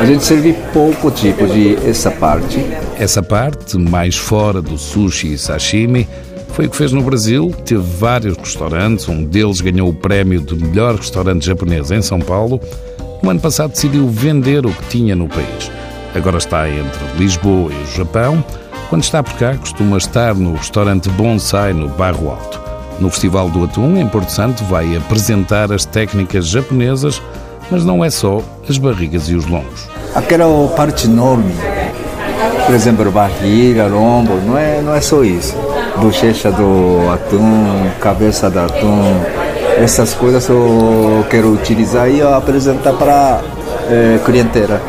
A 0.00 0.04
gente 0.06 0.24
serve 0.24 0.54
pouco 0.72 1.10
tipo 1.10 1.46
de 1.46 1.76
essa 1.86 2.10
parte. 2.10 2.58
Essa 2.98 3.22
parte, 3.22 3.76
mais 3.76 4.16
fora 4.16 4.62
do 4.62 4.78
sushi 4.78 5.34
e 5.34 5.38
sashimi, 5.38 6.08
foi 6.54 6.64
o 6.64 6.70
que 6.70 6.76
fez 6.76 6.90
no 6.90 7.02
Brasil. 7.02 7.54
Teve 7.66 7.82
vários 7.98 8.34
restaurantes, 8.38 9.06
um 9.10 9.22
deles 9.22 9.60
ganhou 9.60 9.90
o 9.90 9.94
prémio 9.94 10.40
de 10.40 10.54
melhor 10.54 10.94
restaurante 10.94 11.44
japonês 11.44 11.90
em 11.90 12.00
São 12.00 12.18
Paulo. 12.18 12.58
No 13.22 13.28
ano 13.28 13.40
passado 13.40 13.72
decidiu 13.72 14.08
vender 14.08 14.64
o 14.64 14.72
que 14.72 14.84
tinha 14.88 15.14
no 15.14 15.28
país. 15.28 15.70
Agora 16.14 16.38
está 16.38 16.66
entre 16.66 17.18
Lisboa 17.18 17.70
e 17.70 17.84
o 17.84 17.94
Japão. 17.94 18.42
Quando 18.88 19.02
está 19.02 19.22
por 19.22 19.34
cá, 19.34 19.54
costuma 19.54 19.98
estar 19.98 20.34
no 20.34 20.54
restaurante 20.54 21.10
Bonsai, 21.10 21.74
no 21.74 21.90
Barro 21.90 22.30
Alto. 22.30 22.58
No 23.00 23.10
Festival 23.10 23.50
do 23.50 23.64
Atum, 23.64 23.98
em 23.98 24.08
Porto 24.08 24.30
Santo, 24.30 24.64
vai 24.64 24.96
apresentar 24.96 25.70
as 25.70 25.84
técnicas 25.84 26.48
japonesas 26.48 27.20
mas 27.70 27.84
não 27.84 28.04
é 28.04 28.10
só 28.10 28.40
as 28.68 28.78
barrigas 28.78 29.28
e 29.28 29.34
os 29.34 29.46
lombos. 29.46 29.88
Aquela 30.14 30.68
parte 30.68 31.06
enorme, 31.06 31.54
por 32.66 32.74
exemplo, 32.74 33.10
barriga, 33.10 33.86
lombo, 33.86 34.34
não 34.46 34.58
é, 34.58 34.80
não 34.80 34.94
é 34.94 35.00
só 35.00 35.22
isso. 35.22 35.54
Bochecha 35.96 36.50
do 36.50 37.10
atum, 37.12 37.90
cabeça 38.00 38.50
do 38.50 38.60
atum, 38.60 39.02
essas 39.76 40.14
coisas 40.14 40.48
eu 40.48 41.24
quero 41.30 41.52
utilizar 41.52 42.10
e 42.10 42.20
apresentar 42.22 42.92
para 42.94 43.40
é, 43.88 44.18
clientela. 44.24 44.80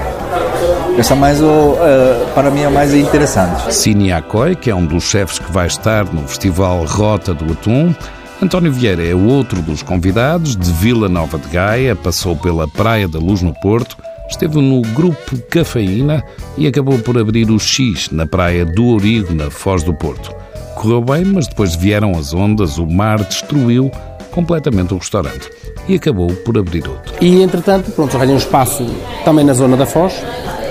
Essa 0.97 1.15
mais 1.15 1.41
o, 1.41 1.77
é, 1.79 2.25
para 2.33 2.51
mim 2.51 2.61
é 2.63 2.69
mais 2.69 2.93
interessante. 2.93 3.73
Cine 3.73 4.11
Akoi, 4.11 4.55
que 4.55 4.69
é 4.69 4.75
um 4.75 4.85
dos 4.85 5.03
chefes 5.03 5.39
que 5.39 5.51
vai 5.51 5.67
estar 5.67 6.05
no 6.05 6.27
Festival 6.27 6.83
Rota 6.85 7.33
do 7.33 7.51
Atum, 7.53 7.95
António 8.41 8.73
Vieira 8.73 9.05
é 9.05 9.13
outro 9.13 9.61
dos 9.61 9.83
convidados 9.83 10.55
de 10.55 10.71
Vila 10.71 11.07
Nova 11.07 11.37
de 11.37 11.47
Gaia, 11.49 11.95
passou 11.95 12.35
pela 12.35 12.67
Praia 12.67 13.07
da 13.07 13.19
Luz 13.19 13.43
no 13.43 13.53
Porto, 13.53 13.95
esteve 14.27 14.59
no 14.59 14.81
grupo 14.81 15.37
Cafeína 15.47 16.23
e 16.57 16.65
acabou 16.65 16.97
por 16.97 17.19
abrir 17.19 17.51
o 17.51 17.59
X 17.59 18.09
na 18.09 18.25
Praia 18.25 18.65
do 18.65 18.87
Origo, 18.87 19.31
na 19.31 19.51
Foz 19.51 19.83
do 19.83 19.93
Porto. 19.93 20.33
Correu 20.73 21.01
bem, 21.01 21.23
mas 21.23 21.47
depois 21.47 21.75
vieram 21.75 22.13
as 22.17 22.33
ondas, 22.33 22.79
o 22.79 22.87
mar 22.87 23.23
destruiu 23.23 23.91
completamente 24.31 24.91
o 24.95 24.97
restaurante 24.97 25.47
e 25.87 25.93
acabou 25.93 26.33
por 26.37 26.57
abrir 26.57 26.87
outro. 26.87 27.13
E 27.21 27.43
entretanto, 27.43 27.91
pronto, 27.91 28.17
arranjei 28.17 28.33
um 28.33 28.39
espaço 28.39 28.87
também 29.23 29.45
na 29.45 29.53
zona 29.53 29.77
da 29.77 29.85
Foz, 29.85 30.13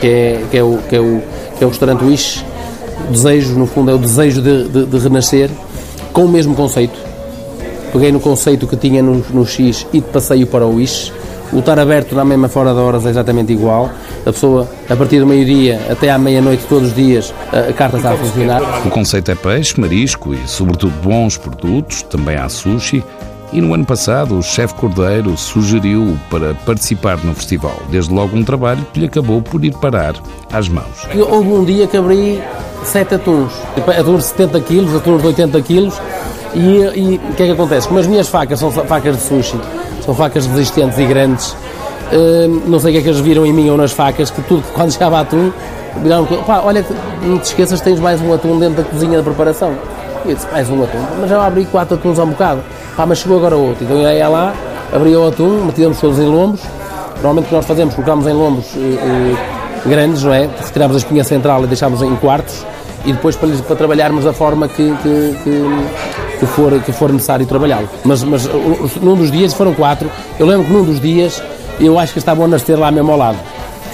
que 0.00 0.08
é, 0.08 0.44
que 0.50 0.58
é, 0.58 0.62
o, 0.64 0.78
que 0.88 0.96
é, 0.96 1.00
o, 1.00 1.22
que 1.56 1.62
é 1.62 1.66
o 1.66 1.70
restaurante 1.70 2.02
Wish. 2.02 2.44
Desejo, 3.12 3.56
no 3.56 3.66
fundo, 3.66 3.92
é 3.92 3.94
o 3.94 3.98
desejo 3.98 4.42
de, 4.42 4.68
de, 4.68 4.86
de 4.86 4.98
renascer 4.98 5.48
com 6.12 6.24
o 6.24 6.28
mesmo 6.28 6.56
conceito. 6.56 7.09
Peguei 7.92 8.12
no 8.12 8.20
conceito 8.20 8.66
que 8.66 8.76
tinha 8.76 9.02
no, 9.02 9.24
no 9.30 9.46
X 9.46 9.86
e 9.92 10.00
passei-o 10.00 10.46
para 10.46 10.66
o 10.66 10.80
X. 10.80 11.12
O 11.52 11.58
estar 11.58 11.78
aberto 11.80 12.14
na 12.14 12.24
mesma 12.24 12.48
fora 12.48 12.72
de 12.72 12.78
horas 12.78 13.04
é 13.04 13.10
exatamente 13.10 13.52
igual. 13.52 13.90
A 14.24 14.32
pessoa, 14.32 14.68
a 14.88 14.94
partir 14.94 15.18
do 15.18 15.26
meio-dia 15.26 15.80
até 15.90 16.10
à 16.10 16.16
meia-noite, 16.16 16.64
todos 16.68 16.88
os 16.88 16.94
dias, 16.94 17.34
a 17.52 17.72
carta 17.72 17.96
está 17.96 18.12
a 18.12 18.16
funcionar. 18.16 18.62
O 18.86 18.90
conceito 18.90 19.32
é 19.32 19.34
peixe, 19.34 19.80
marisco 19.80 20.32
e, 20.32 20.38
sobretudo, 20.46 20.92
bons 21.02 21.36
produtos. 21.36 22.02
Também 22.02 22.36
há 22.36 22.48
sushi. 22.48 23.02
E 23.52 23.60
no 23.60 23.74
ano 23.74 23.84
passado, 23.84 24.38
o 24.38 24.42
chefe 24.42 24.74
Cordeiro 24.74 25.36
sugeriu 25.36 26.16
para 26.30 26.54
participar 26.54 27.18
no 27.24 27.34
festival. 27.34 27.82
Desde 27.90 28.14
logo 28.14 28.36
um 28.36 28.44
trabalho 28.44 28.86
que 28.92 29.00
lhe 29.00 29.06
acabou 29.06 29.42
por 29.42 29.64
ir 29.64 29.74
parar 29.74 30.14
às 30.52 30.68
mãos. 30.68 31.08
Houve 31.28 31.48
um 31.48 31.64
dia 31.64 31.88
que 31.88 31.96
abri 31.96 32.40
sete 32.84 33.16
atuns. 33.16 33.52
Atuns 33.98 34.18
de 34.18 34.28
70 34.28 34.60
quilos, 34.60 34.94
atuns 34.94 35.20
de 35.20 35.26
80 35.26 35.62
quilos. 35.62 36.00
E, 36.54 37.20
o 37.30 37.34
que 37.34 37.42
é 37.42 37.46
que 37.46 37.52
acontece? 37.52 37.86
Como 37.86 38.00
as 38.00 38.06
minhas 38.06 38.28
facas 38.28 38.58
são 38.58 38.70
facas 38.70 39.16
de 39.16 39.22
sushi, 39.22 39.58
são 40.04 40.14
facas 40.14 40.46
resistentes 40.46 40.98
e 40.98 41.04
grandes, 41.04 41.54
hum, 42.12 42.62
não 42.66 42.80
sei 42.80 42.90
o 42.90 42.92
que 42.94 42.98
é 42.98 43.02
que 43.02 43.08
eles 43.08 43.20
viram 43.20 43.46
em 43.46 43.52
mim 43.52 43.70
ou 43.70 43.76
nas 43.76 43.92
facas, 43.92 44.30
que 44.30 44.42
tudo, 44.42 44.64
quando 44.74 44.92
chegava 44.92 45.20
atum, 45.20 45.52
viraram, 46.02 46.26
pá, 46.26 46.60
olha, 46.64 46.84
não 47.22 47.38
te 47.38 47.44
esqueças, 47.44 47.80
tens 47.80 48.00
mais 48.00 48.20
um 48.20 48.32
atum 48.32 48.58
dentro 48.58 48.82
da 48.82 48.88
cozinha 48.88 49.18
de 49.18 49.24
preparação. 49.24 49.74
E 50.24 50.30
eu 50.30 50.34
disse, 50.34 50.46
mais 50.50 50.68
um 50.68 50.82
atum, 50.82 50.98
mas 51.20 51.30
já 51.30 51.46
abri 51.46 51.64
quatro 51.66 51.94
atuns 51.94 52.18
há 52.18 52.24
um 52.24 52.30
bocado. 52.30 52.62
Pá, 52.96 53.06
mas 53.06 53.18
chegou 53.18 53.38
agora 53.38 53.56
outro. 53.56 53.84
Então 53.84 53.96
eu 53.96 54.10
ia 54.10 54.28
lá, 54.28 54.52
abria 54.92 55.18
o 55.18 55.28
atum, 55.28 55.64
metíamos 55.64 56.00
todos 56.00 56.18
em 56.18 56.26
lombos. 56.26 56.60
Normalmente 57.16 57.46
o 57.46 57.48
que 57.48 57.54
nós 57.54 57.66
fazemos, 57.66 57.94
colocamos 57.94 58.26
em 58.26 58.32
lombos 58.32 58.66
eh, 58.76 58.78
eh, 58.78 59.88
grandes, 59.88 60.22
não 60.22 60.32
é? 60.32 60.48
Retiramos 60.62 60.96
a 60.96 60.98
espinha 60.98 61.22
central 61.22 61.64
e 61.64 61.66
deixamos 61.66 62.02
em 62.02 62.16
quartos 62.16 62.64
e 63.04 63.12
depois 63.12 63.36
para, 63.36 63.48
para 63.48 63.76
trabalharmos 63.76 64.24
da 64.24 64.32
forma 64.32 64.68
que, 64.68 64.94
que, 65.02 65.36
que, 65.44 66.29
que 66.40 66.46
for, 66.46 66.80
que 66.80 66.92
for 66.92 67.12
necessário 67.12 67.46
trabalhá-lo. 67.46 67.88
Mas, 68.04 68.24
mas 68.24 68.48
num 69.00 69.14
dos 69.14 69.30
dias, 69.30 69.54
foram 69.54 69.74
quatro, 69.74 70.10
eu 70.38 70.46
lembro 70.46 70.66
que 70.66 70.72
num 70.72 70.82
dos 70.82 71.00
dias 71.00 71.40
eu 71.78 71.98
acho 71.98 72.12
que 72.12 72.18
estavam 72.18 72.46
a 72.46 72.48
nascer 72.48 72.76
lá 72.76 72.90
mesmo 72.90 73.12
ao 73.12 73.18
lado 73.18 73.38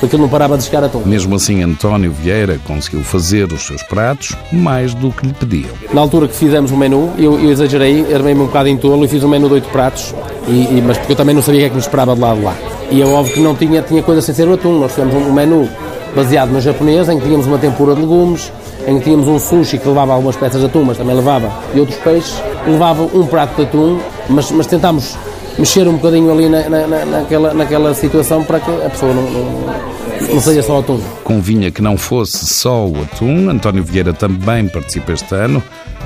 porque 0.00 0.16
ele 0.16 0.22
não 0.22 0.28
parava 0.28 0.56
de 0.56 0.64
chegar 0.64 0.84
a 0.84 0.88
tom. 0.88 1.02
Mesmo 1.04 1.34
assim, 1.36 1.62
António 1.62 2.12
Vieira 2.12 2.60
conseguiu 2.64 3.02
fazer 3.02 3.52
os 3.52 3.66
seus 3.66 3.82
pratos 3.82 4.36
mais 4.52 4.94
do 4.94 5.10
que 5.10 5.26
lhe 5.26 5.32
pediam. 5.32 5.70
Na 5.92 6.00
altura 6.00 6.28
que 6.28 6.34
fizemos 6.34 6.70
o 6.70 6.76
menu, 6.76 7.12
eu, 7.18 7.38
eu 7.38 7.50
exagerei, 7.50 8.14
armei-me 8.14 8.42
um 8.42 8.46
bocado 8.46 8.68
em 8.68 8.76
tolo 8.76 9.04
e 9.04 9.08
fiz 9.08 9.24
um 9.24 9.28
menu 9.28 9.48
de 9.48 9.54
oito 9.54 9.68
pratos, 9.70 10.14
e, 10.46 10.78
e, 10.78 10.84
mas 10.86 10.98
porque 10.98 11.12
eu 11.12 11.16
também 11.16 11.34
não 11.34 11.42
sabia 11.42 11.60
o 11.60 11.62
que 11.62 11.66
é 11.66 11.68
que 11.70 11.74
me 11.76 11.80
esperava 11.80 12.14
de 12.14 12.20
lado 12.20 12.42
lá. 12.42 12.54
E 12.90 13.02
é 13.02 13.06
óbvio 13.06 13.34
que 13.34 13.40
não 13.40 13.54
tinha, 13.54 13.82
tinha 13.82 14.02
coisa 14.02 14.20
sem 14.20 14.34
ser 14.34 14.46
o 14.46 14.54
atum. 14.54 14.78
Nós 14.78 14.92
fizemos 14.92 15.14
um 15.14 15.32
menu 15.32 15.68
baseado 16.14 16.50
no 16.50 16.60
japonês, 16.60 17.08
em 17.08 17.18
que 17.18 17.24
tínhamos 17.24 17.46
uma 17.46 17.58
tempura 17.58 17.94
de 17.94 18.00
legumes, 18.00 18.52
que 18.84 19.00
tínhamos 19.00 19.26
um 19.28 19.38
sushi 19.38 19.78
que 19.78 19.88
levava 19.88 20.12
algumas 20.12 20.36
peças 20.36 20.60
de 20.60 20.66
atum, 20.66 20.84
mas 20.84 20.96
também 20.96 21.14
levava 21.16 21.52
e 21.74 21.80
outros 21.80 21.98
peixes, 21.98 22.40
levava 22.66 23.02
um 23.02 23.26
prato 23.26 23.56
de 23.56 23.62
atum, 23.62 23.98
mas, 24.28 24.50
mas 24.50 24.66
tentámos 24.66 25.16
mexer 25.58 25.88
um 25.88 25.94
bocadinho 25.94 26.30
ali 26.30 26.48
na, 26.48 26.68
na, 26.68 27.04
naquela, 27.04 27.54
naquela 27.54 27.94
situação 27.94 28.44
para 28.44 28.60
que 28.60 28.70
a 28.70 28.90
pessoa 28.90 29.12
não, 29.12 29.22
não, 29.22 30.34
não 30.34 30.40
seja 30.40 30.62
só 30.62 30.80
atum. 30.80 31.00
Convinha 31.24 31.70
que 31.70 31.82
não 31.82 31.96
fosse 31.96 32.46
só 32.46 32.86
o 32.86 33.02
atum, 33.02 33.48
António 33.48 33.82
Vieira 33.82 34.12
também 34.12 34.68
participa 34.68 35.12
este 35.12 35.34
ano, 35.34 35.62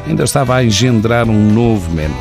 ainda 0.06 0.24
estava 0.24 0.54
a 0.54 0.64
engendrar 0.64 1.28
um 1.28 1.52
novo 1.52 1.90
menu. 1.90 2.16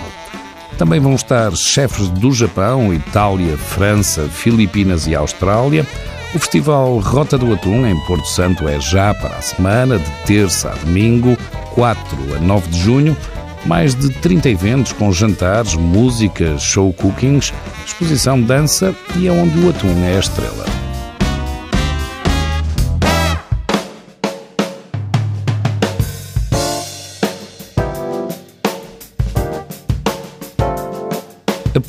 Também 0.78 1.00
vão 1.00 1.14
estar 1.14 1.54
chefes 1.58 2.08
do 2.08 2.32
Japão, 2.32 2.94
Itália, 2.94 3.58
França, 3.58 4.22
Filipinas 4.30 5.08
e 5.08 5.14
Austrália. 5.14 5.86
O 6.34 6.40
Festival 6.40 7.00
Rota 7.00 7.38
do 7.38 7.52
Atum 7.54 7.88
em 7.88 8.00
Porto 8.06 8.28
Santo 8.28 8.68
é 8.68 8.80
já 8.80 9.14
para 9.16 9.38
a 9.38 9.42
semana, 9.42 9.98
de 9.98 10.12
terça 10.26 10.70
a 10.70 10.76
domingo, 10.76 11.36
4 11.74 12.36
a 12.36 12.40
9 12.40 12.70
de 12.70 12.80
junho 12.80 13.18
mais 13.66 13.96
de 13.96 14.10
30 14.10 14.50
eventos 14.50 14.94
com 14.94 15.12
jantares, 15.12 15.76
músicas, 15.76 16.62
show 16.62 16.94
cookings, 16.94 17.54
exposição 17.86 18.40
de 18.40 18.46
dança 18.46 18.96
e 19.18 19.28
é 19.28 19.32
onde 19.32 19.60
o 19.60 19.70
atum 19.70 20.04
é 20.06 20.16
a 20.16 20.20
estrela. 20.20 20.89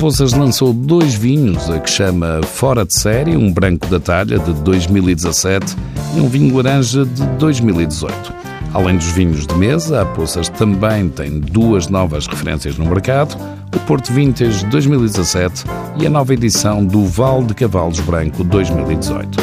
Poças 0.01 0.33
lançou 0.33 0.73
dois 0.73 1.13
vinhos, 1.13 1.69
a 1.69 1.79
que 1.79 1.87
chama 1.87 2.41
Fora 2.41 2.83
de 2.83 2.91
Série, 2.91 3.37
um 3.37 3.53
branco 3.53 3.85
da 3.85 3.99
talha 3.99 4.39
de 4.39 4.51
2017 4.51 5.77
e 6.15 6.19
um 6.19 6.27
vinho 6.27 6.55
laranja 6.55 7.05
de 7.05 7.23
2018. 7.37 8.33
Além 8.73 8.97
dos 8.97 9.11
vinhos 9.11 9.45
de 9.45 9.53
mesa, 9.53 10.01
a 10.01 10.05
Poças 10.07 10.49
também 10.49 11.07
tem 11.07 11.39
duas 11.39 11.87
novas 11.87 12.25
referências 12.25 12.79
no 12.79 12.85
mercado, 12.87 13.37
o 13.75 13.79
Porto 13.81 14.11
Vintage 14.11 14.65
2017 14.65 15.65
e 15.99 16.07
a 16.07 16.09
nova 16.09 16.33
edição 16.33 16.83
do 16.83 17.05
Val 17.05 17.43
de 17.43 17.53
Cavalos 17.53 17.99
Branco 17.99 18.43
2018. 18.43 19.37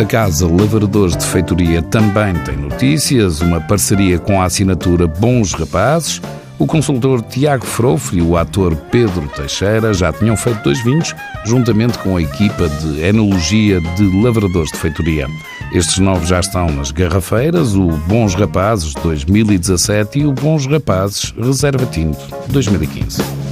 A 0.00 0.04
Casa 0.06 0.46
Lavradores 0.46 1.14
de 1.14 1.26
Feitoria 1.26 1.82
também 1.82 2.32
tem 2.44 2.56
notícias, 2.56 3.42
uma 3.42 3.60
parceria 3.60 4.18
com 4.18 4.40
a 4.40 4.46
assinatura 4.46 5.06
Bons 5.06 5.52
Rapazes, 5.52 6.22
o 6.58 6.66
consultor 6.66 7.22
Tiago 7.22 7.66
Frofo 7.66 8.16
e 8.16 8.22
o 8.22 8.36
ator 8.36 8.74
Pedro 8.90 9.28
Teixeira 9.28 9.92
já 9.92 10.12
tinham 10.12 10.36
feito 10.36 10.62
dois 10.62 10.82
vinhos, 10.82 11.14
juntamente 11.44 11.98
com 11.98 12.16
a 12.16 12.22
equipa 12.22 12.68
de 12.68 13.02
enologia 13.02 13.80
de 13.80 14.22
lavradores 14.22 14.70
de 14.72 14.78
feitoria. 14.78 15.26
Estes 15.72 15.98
novos 15.98 16.28
já 16.28 16.40
estão 16.40 16.70
nas 16.70 16.90
garrafeiras, 16.90 17.74
o 17.74 17.88
Bons 18.06 18.34
Rapazes 18.34 18.94
2017 18.94 20.20
e 20.20 20.26
o 20.26 20.32
Bons 20.32 20.66
Rapazes 20.66 21.34
Reserva 21.36 21.86
Tinto 21.86 22.18
2015. 22.48 23.45